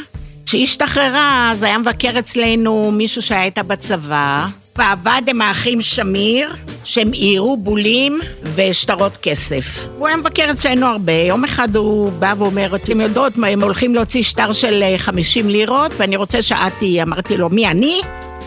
כשהיא 0.46 0.64
השתחררה, 0.64 1.50
אז 1.52 1.64
היה 1.64 1.78
מבקר 1.78 2.20
אצלנו 2.20 2.92
מישהו 2.92 3.22
שהיה 3.22 3.44
איתה 3.44 3.64
בצבא, 3.64 4.48
ועבד 4.76 5.22
עם 5.28 5.42
האחים 5.42 5.82
שמיר, 5.82 6.56
שהם 6.84 7.12
עירו 7.12 7.58
בולים 7.58 8.20
ושטרות 8.56 9.18
כסף. 9.18 9.88
הוא 9.98 10.08
היה 10.08 10.18
מבקר 10.18 10.52
אצלנו 10.52 10.86
הרבה. 10.86 11.14
יום 11.14 11.44
אחד 11.44 11.76
הוא 11.76 12.12
בא 12.12 12.34
ואומר, 12.38 12.76
אתם 12.76 13.02
יודעות 13.02 13.34
הם 13.48 13.64
הולכים 13.64 13.96
להוציא 13.96 14.24
שטר 14.24 14.52
של 14.52 14.84
50 14.98 15.46
אה, 15.46 15.52
לירות, 15.52 15.92
ואני 15.98 16.16
רוצה 16.16 16.42
שאת 16.42 16.74
תהיי. 16.80 17.02
אמרתי 17.02 17.38
לו, 17.38 17.50
מי, 17.50 17.68
אני? 17.68 18.02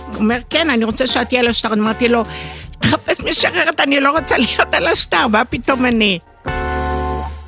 הוא 0.07 0.17
אומר, 0.17 0.39
כן, 0.51 0.71
אני 0.71 0.85
רוצה 0.85 1.07
שאת 1.07 1.29
תהיה 1.29 1.41
על 1.41 1.49
השטר. 1.49 1.73
אמרתי 1.73 2.09
לו, 2.09 2.25
תחפש 2.79 3.21
משחררת, 3.21 3.81
אני 3.81 4.01
לא 4.01 4.19
רוצה 4.19 4.39
להיות 4.39 4.75
על 4.75 4.87
השטר, 4.87 5.27
מה 5.27 5.45
פתאום 5.45 5.87
אני? 5.87 6.19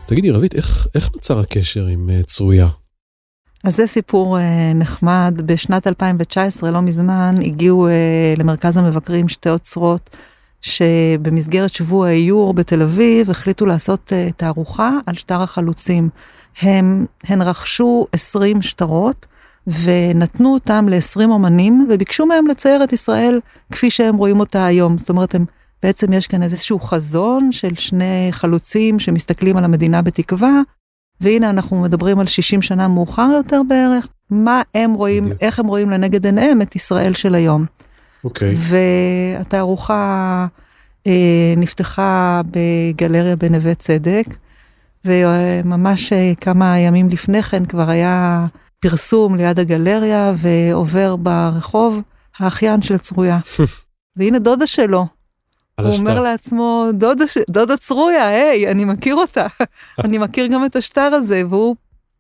תגידי, 0.07 0.31
רבית, 0.31 0.55
איך, 0.55 0.87
איך 0.95 1.11
נוצר 1.15 1.41
הקשר 1.41 1.87
עם 1.87 2.11
uh, 2.11 2.26
צרויה? 2.26 2.67
אז 3.66 3.76
זה 3.76 3.87
סיפור 3.87 4.38
אה, 4.38 4.73
נחמד. 4.75 5.40
בשנת 5.46 5.87
2019, 5.87 6.70
לא 6.70 6.82
מזמן, 6.82 7.35
הגיעו 7.44 7.88
אה, 7.88 8.35
למרכז 8.38 8.76
המבקרים 8.76 9.28
שתי 9.28 9.50
אוצרות 9.50 10.11
שבמסגרת 10.62 11.73
שבוע 11.73 12.08
האיור 12.08 12.54
בתל 12.54 12.82
אביב 12.82 13.30
החליטו 13.30 13.66
לעשות 13.66 14.12
אה, 14.12 14.28
תערוכה 14.37 14.90
על 15.06 15.14
שטר 15.14 15.42
החלוצים. 15.42 16.08
הם, 16.62 17.06
הן 17.25 17.42
רכשו 17.42 18.06
20 18.12 18.62
שטרות 18.62 19.26
ונתנו 19.66 20.54
אותם 20.54 20.88
ל-20 20.88 21.25
אומנים 21.25 21.87
וביקשו 21.90 22.26
מהם 22.26 22.46
לצייר 22.46 22.85
את 22.85 22.92
ישראל 22.92 23.40
כפי 23.73 23.90
שהם 23.90 24.16
רואים 24.16 24.40
אותה 24.40 24.66
היום. 24.66 24.99
זאת 24.99 25.08
אומרת, 25.08 25.35
הם, 25.35 25.44
בעצם 25.82 26.12
יש 26.12 26.26
כאן 26.26 26.42
איזשהו 26.42 26.80
חזון 26.80 27.52
של 27.52 27.75
שני 27.75 28.28
חלוצים 28.30 28.99
שמסתכלים 28.99 29.56
על 29.56 29.64
המדינה 29.64 30.02
בתקווה. 30.02 30.62
והנה 31.20 31.50
אנחנו 31.50 31.82
מדברים 31.82 32.18
על 32.18 32.26
60 32.26 32.62
שנה 32.62 32.88
מאוחר 32.88 33.28
יותר 33.37 33.62
בערך, 33.68 34.08
מה 34.30 34.62
הם 34.75 34.92
רואים, 34.94 35.23
בדיוק. 35.23 35.38
איך 35.40 35.58
הם 35.58 35.66
רואים 35.66 35.90
לנגד 35.90 36.26
עיניהם 36.26 36.62
את 36.62 36.76
ישראל 36.76 37.14
של 37.14 37.35
היום. 37.35 37.64
אוקיי. 38.25 38.54
והתערוכה 38.56 40.46
אה, 41.06 41.54
נפתחה 41.56 42.40
בגלריה 42.50 43.37
בנווה 43.37 43.75
צדק, 43.75 44.26
וממש 45.04 46.12
אה, 46.12 46.32
כמה 46.40 46.78
ימים 46.78 47.08
לפני 47.08 47.42
כן 47.42 47.64
כבר 47.64 47.90
היה 47.90 48.46
פרסום 48.80 49.35
ליד 49.35 49.58
הגלריה, 49.58 50.32
ועובר 50.37 51.16
ברחוב 51.16 52.02
האחיין 52.38 52.82
של 52.82 52.99
צרויה. 52.99 53.38
והנה 54.16 54.38
דודה 54.38 54.66
שלו, 54.66 55.06
הוא 55.80 55.88
השטר. 55.88 56.00
אומר 56.00 56.21
לעצמו, 56.21 56.87
דודה, 56.92 57.25
דודה 57.50 57.76
צרויה, 57.76 58.28
היי, 58.28 58.71
אני 58.71 58.85
מכיר 58.85 59.14
אותה. 59.14 59.47
אני 60.04 60.18
מכיר 60.18 60.47
גם 60.47 60.64
את 60.64 60.76
השטר 60.76 61.00
הזה, 61.14 61.42
והוא 61.50 61.76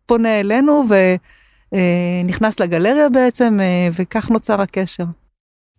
פונה 0.06 0.40
אלינו 0.40 0.84
ונכנס 1.72 2.60
אה, 2.60 2.66
לגלריה 2.66 3.08
בעצם, 3.08 3.60
אה, 3.60 3.88
וכך 3.92 4.30
נוצר 4.30 4.60
הקשר. 4.60 5.04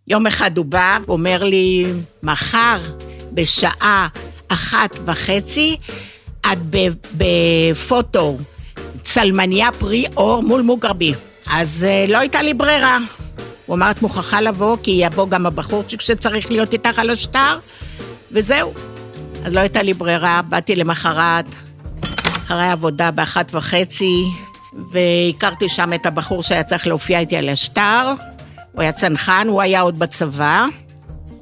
יום 0.08 0.26
אחד 0.26 0.58
הוא 0.58 0.64
בא, 0.66 0.98
אומר 1.08 1.44
לי, 1.44 1.84
מחר 2.22 2.80
בשעה 3.32 4.08
אחת 4.48 4.98
וחצי, 5.04 5.76
את 6.40 6.58
בפוטו, 7.16 8.36
צלמניה 9.02 9.68
פרי 9.78 10.04
אור 10.16 10.42
מול 10.42 10.62
מוגרבי. 10.62 11.14
אז 11.52 11.86
אה, 11.88 12.06
לא 12.08 12.18
הייתה 12.18 12.42
לי 12.42 12.54
ברירה. 12.54 12.98
הוא 13.68 13.76
אמר, 13.76 13.90
את 13.90 14.02
מוכרחה 14.02 14.40
לבוא, 14.40 14.76
כי 14.82 14.90
יבוא 14.90 15.28
גם 15.28 15.46
הבחורצ'יק 15.46 16.00
שצריך 16.00 16.50
להיות 16.50 16.72
איתך 16.72 16.98
על 16.98 17.10
השטר, 17.10 17.58
וזהו. 18.32 18.72
אז 19.44 19.54
לא 19.54 19.60
הייתה 19.60 19.82
לי 19.82 19.94
ברירה, 19.94 20.42
באתי 20.42 20.76
למחרת, 20.76 21.44
אחרי 22.02 22.68
עבודה 22.70 23.10
באחת 23.10 23.54
וחצי, 23.54 24.24
והכרתי 24.92 25.68
שם 25.68 25.92
את 25.92 26.06
הבחור 26.06 26.42
שהיה 26.42 26.62
צריך 26.62 26.86
להופיע 26.86 27.18
איתי 27.18 27.36
על 27.36 27.48
השטר. 27.48 28.12
הוא 28.72 28.82
היה 28.82 28.92
צנחן, 28.92 29.46
הוא 29.48 29.62
היה 29.62 29.80
עוד 29.80 29.98
בצבא, 29.98 30.64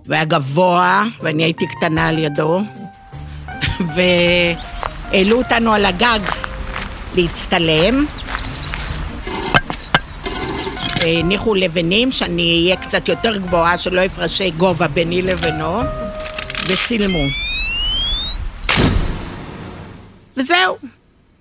והיה 0.06 0.25
גבוה, 0.25 1.04
ואני 1.23 1.42
הייתי 1.42 1.66
קטנה 1.66 2.09
על 2.09 2.18
ידו. 2.18 2.61
והעלו 3.95 5.38
אותנו 5.38 5.73
על 5.73 5.87
הגג 5.87 6.21
להצטלם. 7.14 8.06
הניחו 11.00 11.55
לבנים, 11.55 12.12
שאני 12.12 12.62
אהיה 12.62 12.76
קצת 12.76 13.09
יותר 13.09 13.37
גבוהה, 13.37 13.79
שלא 13.79 14.00
הפרשי 14.00 14.50
גובה 14.50 14.88
ביני 14.88 15.23
לבינו, 15.23 15.81
וצילמו. 16.69 17.25
וזהו. 20.37 20.76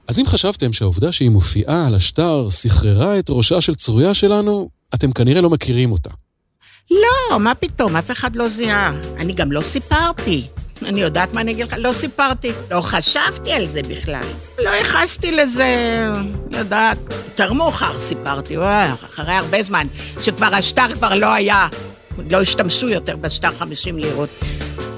אז 0.08 0.20
אם 0.20 0.26
חשבתם 0.26 0.74
שהעובדה 0.74 1.12
שהיא 1.12 1.30
מופיעה 1.30 1.88
על 1.88 1.96
השטר 1.96 2.48
סחררה 2.50 3.20
את 3.20 3.26
ראשה 3.30 3.62
של 3.62 3.76
צרויה 3.76 4.14
שלנו, 4.14 4.70
אתם 4.96 5.12
כנראה 5.12 5.42
לא 5.42 5.50
מכירים 5.50 5.92
אותה. 5.92 6.10
לא, 6.92 7.40
מה 7.40 7.56
פתאום, 7.56 7.96
אף 7.96 8.12
אחד 8.12 8.36
לא 8.36 8.50
זיהה. 8.50 8.94
אני 9.18 9.34
גם 9.34 9.52
לא 9.52 9.62
סיפרתי. 9.62 10.48
אני 10.82 11.02
יודעת 11.02 11.34
מה 11.34 11.42
אני 11.42 11.52
אגיד 11.52 11.68
לך? 11.68 11.76
לא 11.78 11.92
סיפרתי. 11.92 12.52
לא 12.72 12.82
חשבתי 12.82 13.52
על 13.52 13.68
זה 13.68 13.82
בכלל. 13.82 14.24
לא 14.64 14.70
ייחסתי 14.70 15.32
לזה, 15.32 15.76
יודעת. 16.52 16.98
יותר 17.38 17.54
מאוחר 17.54 18.00
סיפרתי, 18.00 18.58
וואי, 18.58 18.88
אחרי 18.94 19.34
הרבה 19.34 19.64
זמן, 19.64 19.88
שכבר 20.20 20.56
השטר 20.56 20.94
כבר 20.94 21.16
לא 21.16 21.34
היה, 21.34 21.68
לא 22.32 22.42
השתמשו 22.42 22.90
יותר 22.90 23.16
בשטר 23.16 23.50
50 23.58 23.98
לירות. 23.98 24.30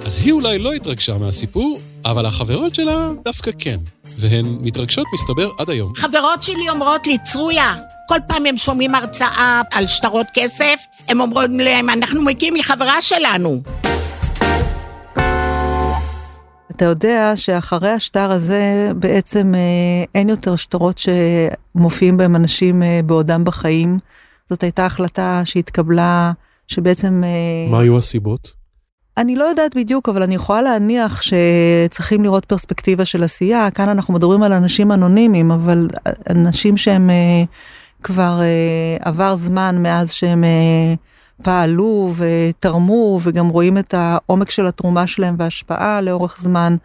אז 0.06 0.18
היא 0.18 0.32
אולי 0.32 0.60
לא 0.60 0.74
התרגשה 0.74 1.18
מהסיפור, 1.18 1.80
אבל 2.06 2.26
החברות 2.26 2.76
שלה 2.76 3.10
דווקא 3.26 3.52
כן. 3.60 3.78
והן 4.18 4.46
מתרגשות, 4.62 5.08
מסתבר, 5.14 5.50
עד 5.60 5.70
היום. 5.70 5.94
חברות 5.96 6.44
שלי 6.44 6.70
אומרות 6.70 7.08
לי, 7.08 7.18
צרויה, 7.24 7.76
כל 8.08 8.18
פעם 8.28 8.46
הם 8.46 8.58
שומעים 8.58 8.96
הרצאה 8.96 9.62
על 9.74 9.88
שטרות 9.88 10.28
כסף, 10.34 10.80
הם 11.08 11.22
אומרים 11.22 11.60
להם, 11.60 11.90
אנחנו 11.90 12.22
מגיעים 12.22 12.54
מחברה 12.54 13.02
שלנו. 13.02 13.62
אתה 16.78 16.86
יודע 16.86 17.32
שאחרי 17.36 17.90
השטר 17.90 18.32
הזה 18.32 18.92
בעצם 18.96 19.56
אה, 19.56 19.60
אין 20.16 20.30
יותר 20.30 20.56
שטרות 20.56 20.98
שמופיעים 20.98 22.18
בהם 22.18 22.36
אנשים 22.36 22.84
אה, 22.84 23.00
בעודם 23.06 23.44
בחיים. 23.44 23.98
זאת 24.50 24.64
הייתה 24.64 24.86
החלטה 24.86 25.42
שהתקבלה, 25.44 26.32
שבעצם... 26.68 27.24
אה, 27.24 27.72
מה 27.72 27.80
היו 27.80 27.98
הסיבות? 27.98 28.54
אני 29.18 29.36
לא 29.36 29.44
יודעת 29.44 29.76
בדיוק, 29.76 30.10
אבל 30.10 30.24
אני 30.24 30.36
יכולה 30.36 30.62
להניח 30.62 31.22
שצריכים 31.22 32.24
לראות 32.24 32.46
פרספקטיבה 32.46 33.06
של 33.06 33.24
עשייה. 33.24 33.72
כאן 33.72 33.90
אנחנו 33.90 34.14
מדברים 34.14 34.44
על 34.44 34.54
אנשים 34.54 34.92
אנונימיים, 34.92 35.52
אבל 35.52 35.88
אנשים 36.30 36.78
שהם 36.78 37.10
כבר 38.04 38.42
עבר 39.00 39.36
זמן 39.36 39.76
מאז 39.80 40.12
שהם 40.12 40.44
פעלו 41.44 42.14
ותרמו 42.16 43.20
וגם 43.24 43.48
רואים 43.48 43.78
את 43.78 43.94
העומק 43.94 44.50
של 44.50 44.66
התרומה 44.66 45.08
שלהם 45.08 45.36
וההשפעה 45.38 46.02
לאורך 46.02 46.38
זמן. 46.40 46.76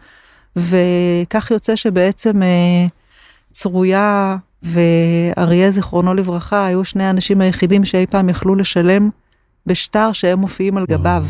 וכך 0.55 1.51
יוצא 1.51 1.75
שבעצם 1.75 2.43
אה, 2.43 2.87
צרויה 3.51 4.37
ואריה 4.63 5.71
זיכרונו 5.71 6.13
לברכה 6.13 6.65
היו 6.65 6.85
שני 6.85 7.03
האנשים 7.03 7.41
היחידים 7.41 7.85
שאי 7.85 8.05
פעם 8.07 8.29
יכלו 8.29 8.55
לשלם 8.55 9.09
בשטר 9.65 10.11
שהם 10.11 10.39
מופיעים 10.39 10.77
על 10.77 10.85
גביו. 10.85 11.25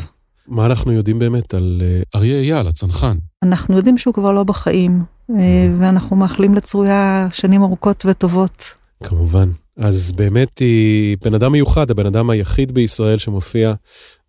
מה 0.48 0.66
אנחנו 0.66 0.92
יודעים 0.92 1.20
באמת 1.20 1.54
על 1.54 1.82
אה, 1.82 2.02
אריה 2.16 2.40
אייל, 2.40 2.68
הצנחן? 2.68 3.18
אנחנו 3.44 3.78
יודעים 3.78 3.98
שהוא 3.98 4.14
כבר 4.14 4.32
לא 4.32 4.44
בחיים, 4.44 5.04
אה, 5.30 5.36
ואנחנו 5.80 6.16
מאחלים 6.16 6.54
לצרויה 6.54 7.28
שנים 7.32 7.64
ארוכות 7.64 8.06
וטובות. 8.06 8.74
כמובן. 9.04 9.50
אז 9.78 10.12
באמת 10.12 10.60
היא 10.60 11.18
בן 11.22 11.34
אדם 11.34 11.52
מיוחד, 11.52 11.92
הבן 11.92 12.06
אדם 12.06 12.30
היחיד 12.30 12.72
בישראל 12.72 13.18
שמופיע, 13.18 13.74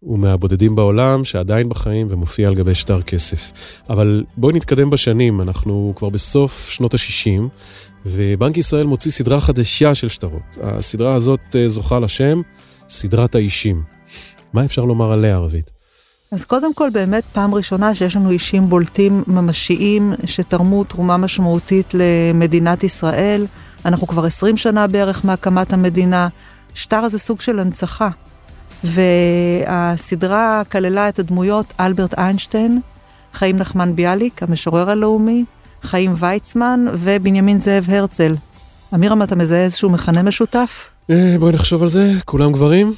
הוא 0.00 0.18
מהבודדים 0.18 0.74
בעולם 0.74 1.24
שעדיין 1.24 1.68
בחיים 1.68 2.06
ומופיע 2.10 2.48
על 2.48 2.54
גבי 2.54 2.74
שטר 2.74 3.02
כסף. 3.02 3.52
אבל 3.90 4.24
בואי 4.36 4.54
נתקדם 4.54 4.90
בשנים, 4.90 5.40
אנחנו 5.40 5.92
כבר 5.96 6.08
בסוף 6.08 6.68
שנות 6.70 6.94
ה-60, 6.94 7.42
ובנק 8.06 8.56
ישראל 8.56 8.86
מוציא 8.86 9.10
סדרה 9.10 9.40
חדשה 9.40 9.94
של 9.94 10.08
שטרות. 10.08 10.58
הסדרה 10.62 11.14
הזאת 11.14 11.40
אה, 11.56 11.68
זוכה 11.68 11.98
לשם 11.98 12.40
סדרת 12.88 13.34
האישים. 13.34 13.82
מה 14.52 14.64
אפשר 14.64 14.84
לומר 14.84 15.12
עליה, 15.12 15.34
ערבית? 15.34 15.70
אז 16.32 16.44
קודם 16.44 16.74
כל, 16.74 16.90
באמת 16.92 17.24
פעם 17.32 17.54
ראשונה 17.54 17.94
שיש 17.94 18.16
לנו 18.16 18.30
אישים 18.30 18.68
בולטים 18.68 19.24
ממשיים 19.26 20.12
שתרמו 20.24 20.84
תרומה 20.84 21.16
משמעותית 21.16 21.94
למדינת 21.94 22.84
ישראל. 22.84 23.46
אנחנו 23.84 24.06
כבר 24.06 24.24
20 24.24 24.56
שנה 24.56 24.86
בערך 24.86 25.24
מהקמת 25.24 25.72
המדינה. 25.72 26.28
שטר 26.74 27.08
זה 27.08 27.18
סוג 27.18 27.40
של 27.40 27.58
הנצחה. 27.58 28.08
והסדרה 28.84 30.62
כללה 30.72 31.08
את 31.08 31.18
הדמויות 31.18 31.72
אלברט 31.80 32.18
איינשטיין, 32.18 32.80
חיים 33.32 33.56
נחמן 33.56 33.96
ביאליק, 33.96 34.42
המשורר 34.42 34.90
הלאומי, 34.90 35.44
חיים 35.82 36.14
ויצמן 36.18 36.84
ובנימין 36.92 37.60
זאב 37.60 37.90
הרצל. 37.90 38.34
אמירם, 38.94 39.22
אתה 39.22 39.36
מזהה 39.36 39.64
איזשהו 39.64 39.90
מכנה 39.90 40.22
משותף? 40.22 40.88
אה, 41.10 41.36
בואי 41.38 41.52
נחשוב 41.52 41.82
על 41.82 41.88
זה, 41.88 42.12
כולם 42.24 42.52
גברים? 42.52 42.92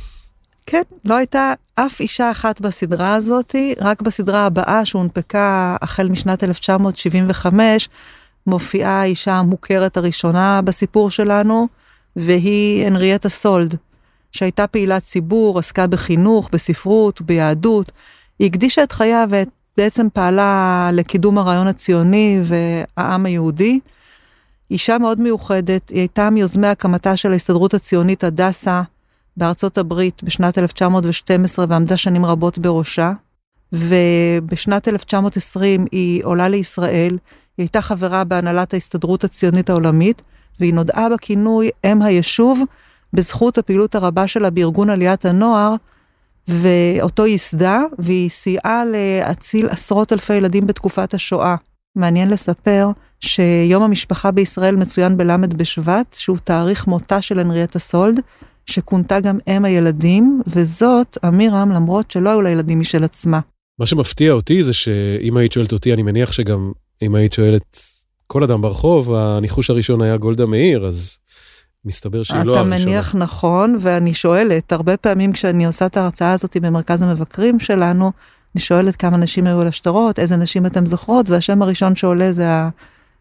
כן, 0.67 0.83
לא 1.05 1.15
הייתה 1.15 1.53
אף 1.75 2.01
אישה 2.01 2.31
אחת 2.31 2.61
בסדרה 2.61 3.15
הזאתי, 3.15 3.75
רק 3.81 4.03
בסדרה 4.03 4.47
הבאה 4.47 4.85
שהונפקה 4.85 5.77
החל 5.83 6.09
משנת 6.09 6.45
1975, 6.45 7.89
מופיעה 8.47 9.01
האישה 9.01 9.35
המוכרת 9.35 9.97
הראשונה 9.97 10.61
בסיפור 10.63 11.11
שלנו, 11.11 11.69
והיא 12.17 12.87
הנריאטה 12.87 13.29
סולד, 13.29 13.75
שהייתה 14.33 14.67
פעילת 14.67 15.03
ציבור, 15.03 15.59
עסקה 15.59 15.87
בחינוך, 15.87 16.49
בספרות, 16.53 17.23
ביהדות. 17.23 17.93
היא 18.39 18.47
הקדישה 18.47 18.83
את 18.83 18.93
חייה 18.93 19.25
ובעצם 19.31 20.07
פעלה 20.13 20.91
לקידום 20.93 21.39
הרעיון 21.39 21.67
הציוני 21.67 22.41
והעם 22.45 23.27
היהודי. 23.27 23.81
אישה 24.71 24.99
מאוד 24.99 25.21
מיוחדת, 25.21 25.89
היא 25.89 25.99
הייתה 25.99 26.31
מיוזמי 26.31 26.67
הקמתה 26.67 27.17
של 27.17 27.33
ההסתדרות 27.33 27.75
הציונית 27.75 28.25
הדסה 28.25 28.83
בארצות 29.37 29.79
הברית 29.79 30.23
בשנת 30.23 30.59
1912 30.59 31.65
ועמדה 31.69 31.97
שנים 31.97 32.25
רבות 32.25 32.59
בראשה. 32.59 33.13
ובשנת 33.73 34.89
1920 34.89 35.87
היא 35.93 36.25
עולה 36.25 36.49
לישראל, 36.49 37.11
היא 37.59 37.65
הייתה 37.65 37.83
חברה 37.83 38.25
בהנהלת 38.25 38.75
ההסתדרות 38.75 39.25
הציונית 39.25 39.71
העולמית, 39.71 40.23
והיא 40.61 40.75
נודעה 40.75 41.09
בכינוי 41.09 41.71
אם 41.85 42.03
היישוב, 42.03 42.63
בזכות 43.13 43.59
הפעילות 43.59 43.95
הרבה 43.95 44.29
שלה 44.29 44.51
בארגון 44.51 44.91
עליית 44.91 45.25
הנוער, 45.25 45.75
ואותו 46.49 47.27
ייסדה, 47.27 47.83
והיא 47.99 48.31
סייעה 48.31 48.83
להציל 48.85 49.69
עשרות 49.69 50.13
אלפי 50.13 50.35
ילדים 50.35 50.67
בתקופת 50.67 51.15
השואה. 51.15 51.57
מעניין 51.97 52.31
לספר 52.31 52.91
שיום 53.21 53.83
המשפחה 53.83 54.31
בישראל 54.31 54.77
מצוין 54.77 55.17
בל' 55.17 55.37
בשבט, 55.37 56.15
שהוא 56.15 56.39
תאריך 56.45 56.87
מותה 56.87 57.23
של 57.23 57.39
הנריאטה 57.39 57.79
סולד, 57.79 58.21
שכונתה 58.67 59.21
גם 59.21 59.39
אם 59.49 59.65
הילדים, 59.65 60.43
וזאת, 60.47 61.19
אמירם, 61.29 61.73
למרות 61.73 62.11
שלא 62.11 62.31
היו 62.31 62.43
לה 62.43 62.51
ילדים 62.51 62.81
משל 62.81 63.05
עצמה. 63.05 63.41
מה 63.79 63.87
שמפתיע 63.87 64.33
אותי 64.33 64.63
זה 64.63 64.73
שאם 64.73 65.37
היית 65.37 65.53
שואלת 65.53 65.73
אותי, 65.73 65.93
אני 65.93 66.03
מניח 66.03 66.33
שגם 66.33 66.73
אם 67.03 67.15
היית 67.15 67.33
שואלת 67.33 67.81
כל 68.27 68.43
אדם 68.43 68.63
ברחוב, 68.63 69.15
הניחוש 69.15 69.71
הראשון 69.71 70.03
היה 70.03 70.17
גולדה 70.17 70.47
מאיר, 70.47 70.87
אז 70.87 71.19
מסתבר 71.85 72.23
שהיא 72.23 72.43
לא 72.45 72.57
הראשונה. 72.57 72.77
אתה 72.77 72.85
מניח 72.85 73.15
נכון, 73.15 73.79
ואני 73.81 74.15
שואלת, 74.15 74.73
הרבה 74.73 74.97
פעמים 74.97 75.33
כשאני 75.33 75.67
עושה 75.67 75.87
את 75.87 75.97
ההרצאה 75.97 76.33
הזאת 76.33 76.57
במרכז 76.57 77.03
המבקרים 77.03 77.61
שלנו, 77.61 78.13
אני 78.55 78.63
שואלת 78.63 78.97
כמה 78.97 79.17
נשים 79.17 79.47
היו 79.47 79.61
על 79.61 79.69
השטרות, 79.69 80.19
איזה 80.19 80.37
נשים 80.37 80.67
אתן 80.67 80.87
זוכרות, 80.87 81.31
והשם 81.31 81.63
הראשון 81.63 81.97
שעולה 81.97 82.33
זה 82.33 82.47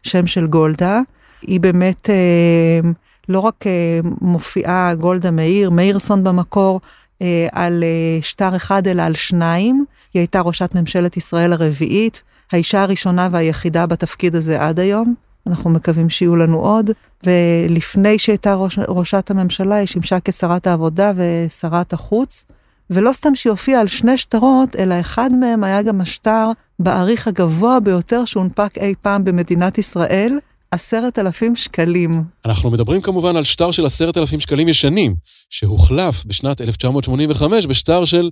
השם 0.04 0.26
של 0.26 0.46
גולדה. 0.46 1.00
היא 1.42 1.60
באמת 1.60 2.10
אה, 2.10 2.90
לא 3.28 3.38
רק 3.38 3.66
אה, 3.66 4.00
מופיעה 4.20 4.94
גולדה 4.94 5.30
מאיר, 5.30 5.70
מאירסון 5.70 6.24
במקור, 6.24 6.80
אה, 7.22 7.48
על 7.52 7.84
אה, 7.84 8.22
שטר 8.22 8.56
אחד, 8.56 8.86
אלא 8.86 9.02
על 9.02 9.14
שניים. 9.14 9.84
היא 10.16 10.20
הייתה 10.20 10.40
ראשת 10.40 10.74
ממשלת 10.74 11.16
ישראל 11.16 11.52
הרביעית, 11.52 12.22
האישה 12.52 12.82
הראשונה 12.82 13.28
והיחידה 13.30 13.86
בתפקיד 13.86 14.34
הזה 14.34 14.62
עד 14.62 14.80
היום. 14.80 15.14
אנחנו 15.46 15.70
מקווים 15.70 16.10
שיהיו 16.10 16.36
לנו 16.36 16.60
עוד. 16.60 16.90
ולפני 17.24 18.18
שהייתה 18.18 18.54
ראש, 18.54 18.78
ראשת 18.88 19.30
הממשלה, 19.30 19.74
היא 19.74 19.86
שימשה 19.86 20.18
כשרת 20.24 20.66
העבודה 20.66 21.12
ושרת 21.16 21.92
החוץ. 21.92 22.44
ולא 22.90 23.12
סתם 23.12 23.34
שהיא 23.34 23.50
הופיעה 23.50 23.80
על 23.80 23.86
שני 23.86 24.18
שטרות, 24.18 24.76
אלא 24.76 25.00
אחד 25.00 25.30
מהם 25.40 25.64
היה 25.64 25.82
גם 25.82 26.00
השטר 26.00 26.50
בעריך 26.78 27.28
הגבוה 27.28 27.80
ביותר 27.80 28.24
שהונפק 28.24 28.78
אי 28.78 28.94
פעם 29.00 29.24
במדינת 29.24 29.78
ישראל, 29.78 30.38
עשרת 30.70 31.18
אלפים 31.18 31.56
שקלים. 31.56 32.22
אנחנו 32.44 32.70
מדברים 32.70 33.00
כמובן 33.00 33.36
על 33.36 33.44
שטר 33.44 33.70
של 33.70 33.86
עשרת 33.86 34.16
אלפים 34.16 34.40
שקלים 34.40 34.68
ישנים, 34.68 35.14
שהוחלף 35.50 36.24
בשנת 36.24 36.60
1985 36.60 37.66
בשטר 37.66 38.04
של 38.04 38.30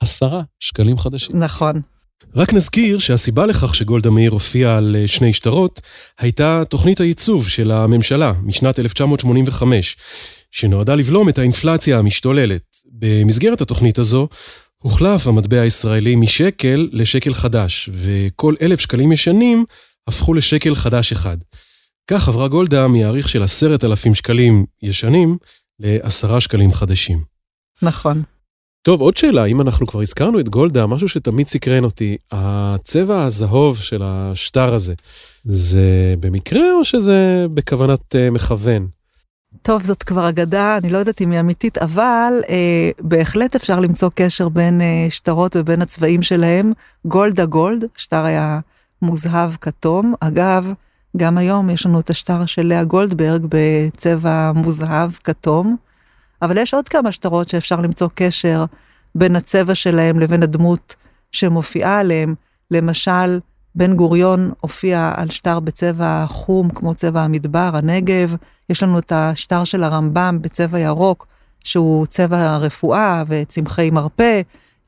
עשרה 0.00 0.42
שקלים 0.60 0.98
חדשים. 0.98 1.38
נכון. 1.38 1.80
רק 2.34 2.52
נזכיר 2.52 2.98
שהסיבה 2.98 3.46
לכך 3.46 3.74
שגולדה 3.74 4.10
מאיר 4.10 4.30
הופיעה 4.30 4.76
על 4.76 4.96
אה, 4.98 5.08
שני 5.08 5.32
שטרות, 5.32 5.80
הייתה 6.18 6.62
תוכנית 6.68 7.00
הייצוב 7.00 7.48
של 7.48 7.70
הממשלה 7.70 8.32
משנת 8.42 8.78
1985, 8.78 9.96
שנועדה 10.50 10.94
לבלום 10.94 11.28
את 11.28 11.38
האינפלציה 11.38 11.98
המשתוללת. 11.98 12.62
במסגרת 12.92 13.60
התוכנית 13.60 13.98
הזו, 13.98 14.28
הוחלף 14.78 15.26
המטבע 15.26 15.60
הישראלי 15.60 16.16
משקל 16.16 16.88
לשקל 16.92 17.34
חדש, 17.34 17.90
וכל 17.92 18.54
אלף 18.62 18.80
שקלים 18.80 19.12
ישנים 19.12 19.64
הפכו 20.06 20.34
לשקל 20.34 20.74
חדש 20.74 21.12
אחד. 21.12 21.36
כך 22.10 22.28
עברה 22.28 22.48
גולדה 22.48 22.88
מהעריך 22.88 23.28
של 23.28 23.42
עשרת 23.42 23.84
אלפים 23.84 24.14
שקלים 24.14 24.66
ישנים 24.82 25.38
לעשרה 25.80 26.40
שקלים 26.40 26.72
חדשים. 26.72 27.24
נכון. 27.82 28.22
טוב, 28.86 29.00
עוד 29.00 29.16
שאלה, 29.16 29.44
אם 29.44 29.60
אנחנו 29.60 29.86
כבר 29.86 30.00
הזכרנו 30.00 30.40
את 30.40 30.48
גולדה, 30.48 30.86
משהו 30.86 31.08
שתמיד 31.08 31.48
סקרן 31.48 31.84
אותי, 31.84 32.16
הצבע 32.32 33.22
הזהוב 33.22 33.78
של 33.78 34.02
השטר 34.04 34.74
הזה, 34.74 34.94
זה 35.44 36.14
במקרה 36.20 36.72
או 36.72 36.84
שזה 36.84 37.46
בכוונת 37.54 38.14
uh, 38.14 38.30
מכוון? 38.30 38.86
טוב, 39.62 39.82
זאת 39.82 40.02
כבר 40.02 40.28
אגדה, 40.28 40.78
אני 40.78 40.88
לא 40.88 40.98
יודעת 40.98 41.20
אם 41.20 41.30
היא 41.30 41.40
אמיתית, 41.40 41.78
אבל 41.78 42.32
אה, 42.48 42.90
בהחלט 43.00 43.54
אפשר 43.54 43.80
למצוא 43.80 44.10
קשר 44.14 44.48
בין 44.48 44.80
אה, 44.80 45.06
שטרות 45.10 45.56
ובין 45.56 45.82
הצבעים 45.82 46.22
שלהם. 46.22 46.72
גולדה 47.04 47.44
גולד, 47.46 47.84
שטר 47.96 48.24
היה 48.24 48.60
מוזהב 49.02 49.50
כתום. 49.60 50.14
אגב, 50.20 50.72
גם 51.16 51.38
היום 51.38 51.70
יש 51.70 51.86
לנו 51.86 52.00
את 52.00 52.10
השטר 52.10 52.46
של 52.46 52.66
לאה 52.66 52.84
גולדברג 52.84 53.46
בצבע 53.48 54.52
מוזהב 54.54 55.10
כתום. 55.24 55.76
אבל 56.42 56.58
יש 56.58 56.74
עוד 56.74 56.88
כמה 56.88 57.12
שטרות 57.12 57.48
שאפשר 57.48 57.80
למצוא 57.80 58.08
קשר 58.14 58.64
בין 59.14 59.36
הצבע 59.36 59.74
שלהם 59.74 60.18
לבין 60.18 60.42
הדמות 60.42 60.94
שמופיעה 61.32 62.00
עליהם. 62.00 62.34
למשל, 62.70 63.38
בן 63.74 63.94
גוריון 63.96 64.52
הופיע 64.60 65.12
על 65.16 65.30
שטר 65.30 65.60
בצבע 65.60 66.24
חום, 66.28 66.70
כמו 66.70 66.94
צבע 66.94 67.20
המדבר, 67.22 67.70
הנגב. 67.74 68.34
יש 68.70 68.82
לנו 68.82 68.98
את 68.98 69.12
השטר 69.12 69.64
של 69.64 69.82
הרמב"ם 69.82 70.38
בצבע 70.40 70.78
ירוק, 70.78 71.26
שהוא 71.64 72.06
צבע 72.06 72.38
הרפואה 72.38 73.22
וצמחי 73.26 73.90
מרפא. 73.90 74.40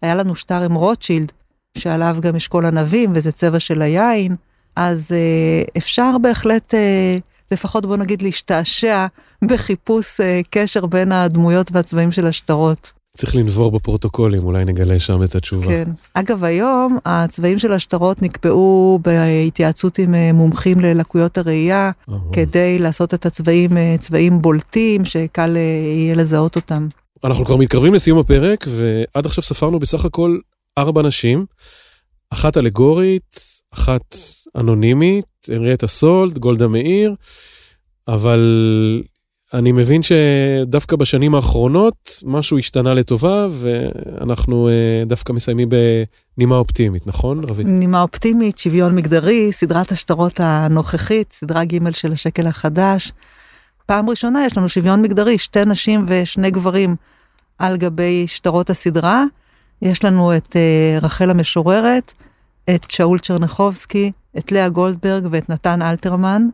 היה 0.02 0.14
לנו 0.14 0.34
שטר 0.34 0.62
עם 0.62 0.74
רוטשילד, 0.74 1.32
שעליו 1.78 2.16
גם 2.20 2.36
אשכול 2.36 2.66
ענבים, 2.66 3.12
וזה 3.14 3.32
צבע 3.32 3.60
של 3.60 3.82
היין. 3.82 4.36
אז 4.76 5.12
אה, 5.12 5.62
אפשר 5.76 6.18
בהחלט, 6.22 6.74
אה, 6.74 7.18
לפחות 7.50 7.86
בוא 7.86 7.96
נגיד, 7.96 8.22
להשתעשע 8.22 9.06
בחיפוש 9.44 10.20
אה, 10.20 10.40
קשר 10.50 10.86
בין 10.86 11.12
הדמויות 11.12 11.70
והצבעים 11.72 12.12
של 12.12 12.26
השטרות. 12.26 12.92
צריך 13.18 13.36
לנבור 13.36 13.70
בפרוטוקולים, 13.70 14.44
אולי 14.44 14.64
נגלה 14.64 15.00
שם 15.00 15.22
את 15.22 15.34
התשובה. 15.34 15.66
כן. 15.66 15.90
אגב, 16.14 16.44
היום 16.44 16.98
הצבעים 17.04 17.58
של 17.58 17.72
השטרות 17.72 18.22
נקבעו 18.22 18.98
בהתייעצות 19.02 19.98
עם 19.98 20.14
אה, 20.14 20.32
מומחים 20.32 20.80
ללקויות 20.80 21.38
הראייה, 21.38 21.90
אה, 22.10 22.14
כדי 22.32 22.78
לעשות 22.78 23.14
את 23.14 23.26
הצבעים 23.26 23.76
אה, 23.76 23.94
צבעים 23.98 24.42
בולטים, 24.42 25.04
שקל 25.04 25.56
אה, 25.56 25.60
יהיה 25.94 26.14
לזהות 26.14 26.56
אותם. 26.56 26.88
אנחנו 27.24 27.44
כבר 27.44 27.56
מתקרבים 27.56 27.94
לסיום 27.94 28.18
הפרק, 28.18 28.64
ועד 28.68 29.26
עכשיו 29.26 29.44
ספרנו 29.44 29.78
בסך 29.78 30.04
הכל 30.04 30.38
ארבע 30.78 31.02
נשים, 31.02 31.46
אחת 32.30 32.56
אלגורית, 32.56 33.40
אחת 33.74 34.16
אנונימית, 34.56 35.24
הנריאטה 35.48 35.86
סולד, 35.86 36.38
גולדה 36.38 36.68
מאיר, 36.68 37.14
אבל 38.08 38.40
אני 39.54 39.72
מבין 39.72 40.00
שדווקא 40.02 40.96
בשנים 40.96 41.34
האחרונות 41.34 42.10
משהו 42.24 42.58
השתנה 42.58 42.94
לטובה, 42.94 43.46
ואנחנו 43.50 44.68
אה, 44.68 45.04
דווקא 45.06 45.32
מסיימים 45.32 45.68
בנימה 45.68 46.56
אופטימית, 46.56 47.06
נכון, 47.06 47.44
רבי? 47.44 47.64
נימה 47.64 48.02
אופטימית, 48.02 48.58
שוויון 48.58 48.94
מגדרי, 48.94 49.52
סדרת 49.52 49.92
השטרות 49.92 50.40
הנוכחית, 50.40 51.32
סדרה 51.32 51.64
ג' 51.64 51.92
של 51.92 52.12
השקל 52.12 52.46
החדש. 52.46 53.12
פעם 53.86 54.10
ראשונה 54.10 54.46
יש 54.46 54.56
לנו 54.56 54.68
שוויון 54.68 55.02
מגדרי, 55.02 55.38
שתי 55.38 55.64
נשים 55.64 56.04
ושני 56.08 56.50
גברים 56.50 56.96
על 57.58 57.76
גבי 57.76 58.24
שטרות 58.26 58.70
הסדרה. 58.70 59.24
יש 59.82 60.04
לנו 60.04 60.36
את 60.36 60.56
uh, 60.56 61.04
רחל 61.04 61.30
המשוררת, 61.30 62.14
את 62.74 62.90
שאול 62.90 63.18
צ'רנחובסקי, 63.18 64.12
את 64.38 64.52
לאה 64.52 64.68
גולדברג 64.68 65.28
ואת 65.30 65.48
נתן 65.48 65.82
אלתרמן. 65.82 66.48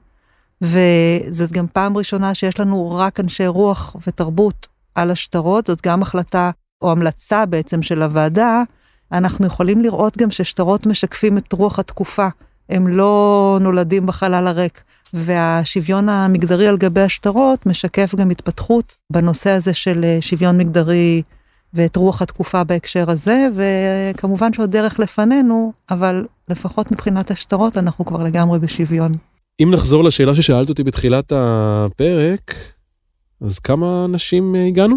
וזאת 0.63 1.53
גם 1.53 1.67
פעם 1.67 1.97
ראשונה 1.97 2.35
שיש 2.35 2.61
לנו 2.61 2.91
רק 2.91 3.21
אנשי 3.21 3.47
רוח 3.47 3.97
ותרבות 4.07 4.69
על 4.95 5.11
השטרות, 5.11 5.67
זאת 5.67 5.83
גם 5.87 6.03
החלטה 6.03 6.51
או 6.83 6.93
המלצה 6.93 7.47
בעצם 7.47 7.83
של 7.83 8.03
הוועדה. 8.03 8.63
אנחנו 9.13 9.47
יכולים 9.47 9.81
לראות 9.81 10.17
גם 10.17 10.31
ששטרות 10.31 10.87
משקפים 10.87 11.39
את 11.39 11.53
רוח 11.53 11.79
התקופה, 11.79 12.29
הם 12.69 12.89
לא 12.89 13.59
נולדים 13.61 14.07
בחלל 14.07 14.47
הריק. 14.47 14.83
והשוויון 15.15 16.09
המגדרי 16.09 16.69
על 16.69 16.77
גבי 16.77 17.01
השטרות 17.01 17.67
משקף 17.67 18.15
גם 18.15 18.31
התפתחות 18.31 18.97
בנושא 19.13 19.51
הזה 19.51 19.75
של 19.75 20.05
אה, 20.05 20.19
שוויון 20.21 20.59
מגדרי 20.59 21.23
ואת 21.75 21.97
רוח 21.97 22.23
התקופה 22.23 22.65
בהקשר 22.65 23.11
הזה, 23.11 23.49
וכמובן 23.55 24.53
שעוד 24.53 24.71
דרך 24.71 25.01
לפנינו, 25.01 25.73
אבל 25.91 26.27
לפחות 26.49 26.93
מבחינת 26.93 27.31
השטרות 27.31 27.77
אנחנו 27.77 28.05
כבר 28.05 28.23
לגמרי 28.23 28.59
בשוויון. 28.59 29.13
אם 29.63 29.71
נחזור 29.75 30.05
לשאלה 30.05 30.35
ששאלת 30.35 30.69
אותי 30.69 30.83
בתחילת 30.83 31.33
הפרק, 31.37 32.55
אז 33.41 33.59
כמה 33.59 34.07
נשים 34.09 34.57
אה, 34.57 34.67
הגענו? 34.67 34.97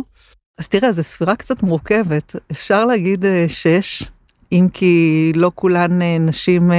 אז 0.59 0.67
תראה, 0.67 0.91
זו 0.91 1.03
ספירה 1.03 1.35
קצת 1.35 1.63
מורכבת. 1.63 2.35
אפשר 2.51 2.85
להגיד 2.85 3.25
אה, 3.25 3.45
שש, 3.47 4.03
אם 4.51 4.67
כי 4.73 5.31
לא 5.35 5.51
כולן 5.55 6.01
אה, 6.01 6.17
נשים 6.19 6.71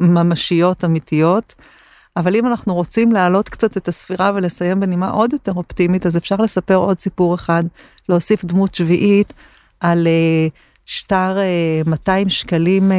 ממשיות, 0.00 0.84
אמיתיות. 0.84 1.54
אבל 2.18 2.36
אם 2.36 2.46
אנחנו 2.46 2.74
רוצים 2.74 3.12
להעלות 3.12 3.48
קצת 3.48 3.76
את 3.76 3.88
הספירה 3.88 4.32
ולסיים 4.34 4.80
בנימה 4.80 5.10
עוד 5.10 5.32
יותר 5.32 5.52
אופטימית, 5.52 6.06
אז 6.06 6.16
אפשר 6.16 6.36
לספר 6.36 6.74
עוד 6.74 6.98
סיפור 6.98 7.34
אחד, 7.34 7.64
להוסיף 8.08 8.44
דמות 8.44 8.74
שביעית 8.74 9.32
על 9.80 10.06
uh, 10.06 10.50
שטר 10.86 11.36
uh, 11.84 11.88
200 11.88 12.28
שקלים 12.28 12.90
uh, 12.92 12.94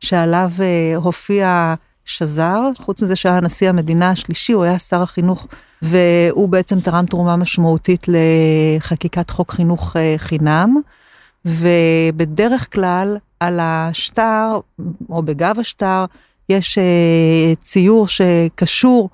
שעליו 0.00 0.50
uh, 0.56 0.96
הופיע 0.96 1.74
שזר, 2.04 2.60
חוץ 2.78 3.02
מזה 3.02 3.16
שהיה 3.16 3.40
נשיא 3.40 3.68
המדינה 3.68 4.10
השלישי, 4.10 4.52
הוא 4.52 4.64
היה 4.64 4.78
שר 4.78 5.02
החינוך, 5.02 5.46
והוא 5.82 6.48
בעצם 6.48 6.80
תרם 6.80 7.06
תרומה 7.06 7.36
משמעותית 7.36 8.06
לחקיקת 8.08 9.30
חוק 9.30 9.52
חינוך 9.52 9.96
uh, 9.96 9.98
חינם. 10.18 10.76
ובדרך 11.44 12.72
כלל 12.72 13.16
על 13.40 13.58
השטר, 13.62 14.60
או 15.10 15.22
בגב 15.22 15.56
השטר, 15.58 16.04
יש 16.48 16.78
uh, 16.78 17.64
ציור 17.64 18.08
שקשור 18.08 19.10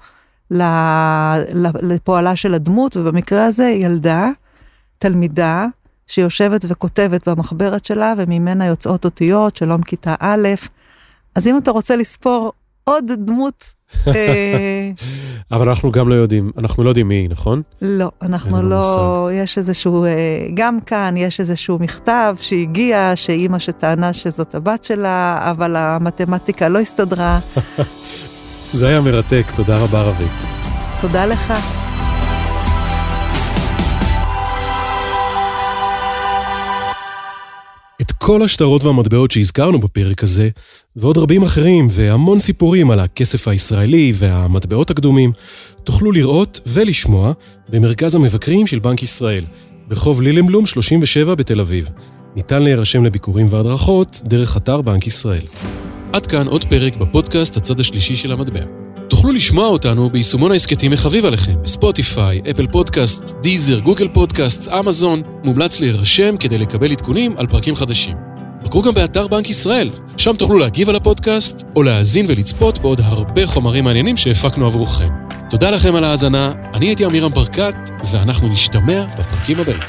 לפועלה 1.82 2.36
של 2.36 2.54
הדמות, 2.54 2.96
ובמקרה 2.96 3.44
הזה 3.44 3.64
ילדה, 3.64 4.30
תלמידה, 4.98 5.66
שיושבת 6.06 6.64
וכותבת 6.68 7.28
במחברת 7.28 7.84
שלה, 7.84 8.14
וממנה 8.16 8.66
יוצאות 8.66 9.04
אותיות, 9.04 9.56
שלום 9.56 9.82
כיתה 9.82 10.14
א'. 10.20 10.48
אז 11.34 11.46
אם 11.46 11.58
אתה 11.58 11.70
רוצה 11.70 11.96
לספור 11.96 12.52
עוד 12.88 13.04
דמות... 13.26 13.64
אה, 14.06 14.90
אבל 15.52 15.68
אנחנו 15.68 15.92
גם 15.92 16.08
לא 16.08 16.14
יודעים, 16.14 16.50
אנחנו 16.58 16.84
לא 16.84 16.88
יודעים 16.88 17.08
מי 17.08 17.14
היא, 17.14 17.28
נכון? 17.30 17.62
לא, 17.82 18.10
אנחנו 18.22 18.62
לא. 18.62 19.30
יש 19.32 19.58
איזשהו, 19.58 20.04
אה, 20.04 20.10
גם 20.54 20.80
כאן 20.80 21.14
יש 21.16 21.40
איזשהו 21.40 21.78
מכתב 21.80 22.36
שהגיע, 22.40 23.12
שאימא 23.14 23.58
שטענה 23.58 24.12
שזאת 24.12 24.54
הבת 24.54 24.84
שלה, 24.84 25.38
אבל 25.50 25.76
המתמטיקה 25.76 26.68
לא 26.68 26.78
הסתדרה. 26.78 27.38
זה 28.72 28.88
היה 28.88 29.00
מרתק, 29.00 29.44
תודה 29.56 29.78
רבה 29.78 30.02
רבית. 30.02 30.46
תודה 31.00 31.26
לך. 31.26 31.52
כל 38.28 38.42
השטרות 38.42 38.84
והמטבעות 38.84 39.30
שהזכרנו 39.30 39.78
בפרק 39.78 40.22
הזה, 40.22 40.48
ועוד 40.96 41.18
רבים 41.18 41.42
אחרים, 41.42 41.88
והמון 41.90 42.38
סיפורים 42.38 42.90
על 42.90 43.00
הכסף 43.00 43.48
הישראלי 43.48 44.12
והמטבעות 44.14 44.90
הקדומים, 44.90 45.32
תוכלו 45.84 46.12
לראות 46.12 46.60
ולשמוע 46.66 47.32
במרכז 47.68 48.14
המבקרים 48.14 48.66
של 48.66 48.78
בנק 48.78 49.02
ישראל, 49.02 49.44
ברחוב 49.88 50.22
לילנבלום 50.22 50.66
37 50.66 51.34
בתל 51.34 51.60
אביב. 51.60 51.88
ניתן 52.36 52.62
להירשם 52.62 53.04
לביקורים 53.04 53.46
והדרכות 53.50 54.20
דרך 54.24 54.56
אתר 54.56 54.82
בנק 54.82 55.06
ישראל. 55.06 55.42
עד 56.12 56.26
כאן 56.26 56.46
עוד 56.46 56.64
פרק 56.64 56.96
בפודקאסט 56.96 57.56
הצד 57.56 57.80
השלישי 57.80 58.16
של 58.16 58.32
המטבע. 58.32 58.77
תוכלו 59.08 59.32
לשמוע 59.32 59.66
אותנו 59.66 60.10
ביישומון 60.10 60.52
ההסכתים 60.52 60.92
החביב 60.92 61.24
עליכם, 61.24 61.62
בספוטיפיי, 61.62 62.40
אפל 62.50 62.66
פודקאסט, 62.66 63.34
דיזר, 63.40 63.78
גוגל 63.78 64.08
פודקאסט, 64.08 64.68
אמזון, 64.68 65.22
מומלץ 65.44 65.80
להירשם 65.80 66.36
כדי 66.36 66.58
לקבל 66.58 66.92
עדכונים 66.92 67.34
על 67.36 67.46
פרקים 67.46 67.76
חדשים. 67.76 68.16
בקרו 68.62 68.82
גם 68.82 68.94
באתר 68.94 69.26
בנק 69.26 69.50
ישראל, 69.50 69.90
שם 70.16 70.36
תוכלו 70.36 70.58
להגיב 70.58 70.88
על 70.88 70.96
הפודקאסט, 70.96 71.64
או 71.76 71.82
להאזין 71.82 72.26
ולצפות 72.28 72.78
בעוד 72.78 73.00
הרבה 73.04 73.46
חומרים 73.46 73.84
מעניינים 73.84 74.16
שהפקנו 74.16 74.66
עבורכם. 74.66 75.08
תודה 75.50 75.70
לכם 75.70 75.94
על 75.94 76.04
ההאזנה, 76.04 76.52
אני 76.74 76.86
הייתי 76.86 77.04
עמירם 77.04 77.30
ברקת, 77.30 77.74
ואנחנו 78.12 78.48
נשתמע 78.48 79.04
בפרקים 79.18 79.60
הבאים. 79.60 79.80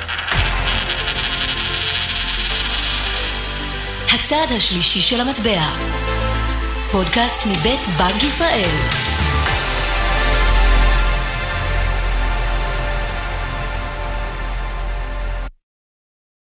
הצד 4.14 4.56
השלישי 4.56 5.00
של 5.00 5.22
המטבע, 5.22 5.64
פודקאסט 6.92 7.48
מבית 7.48 7.86
בנק 7.98 8.24
ישראל. 8.24 9.09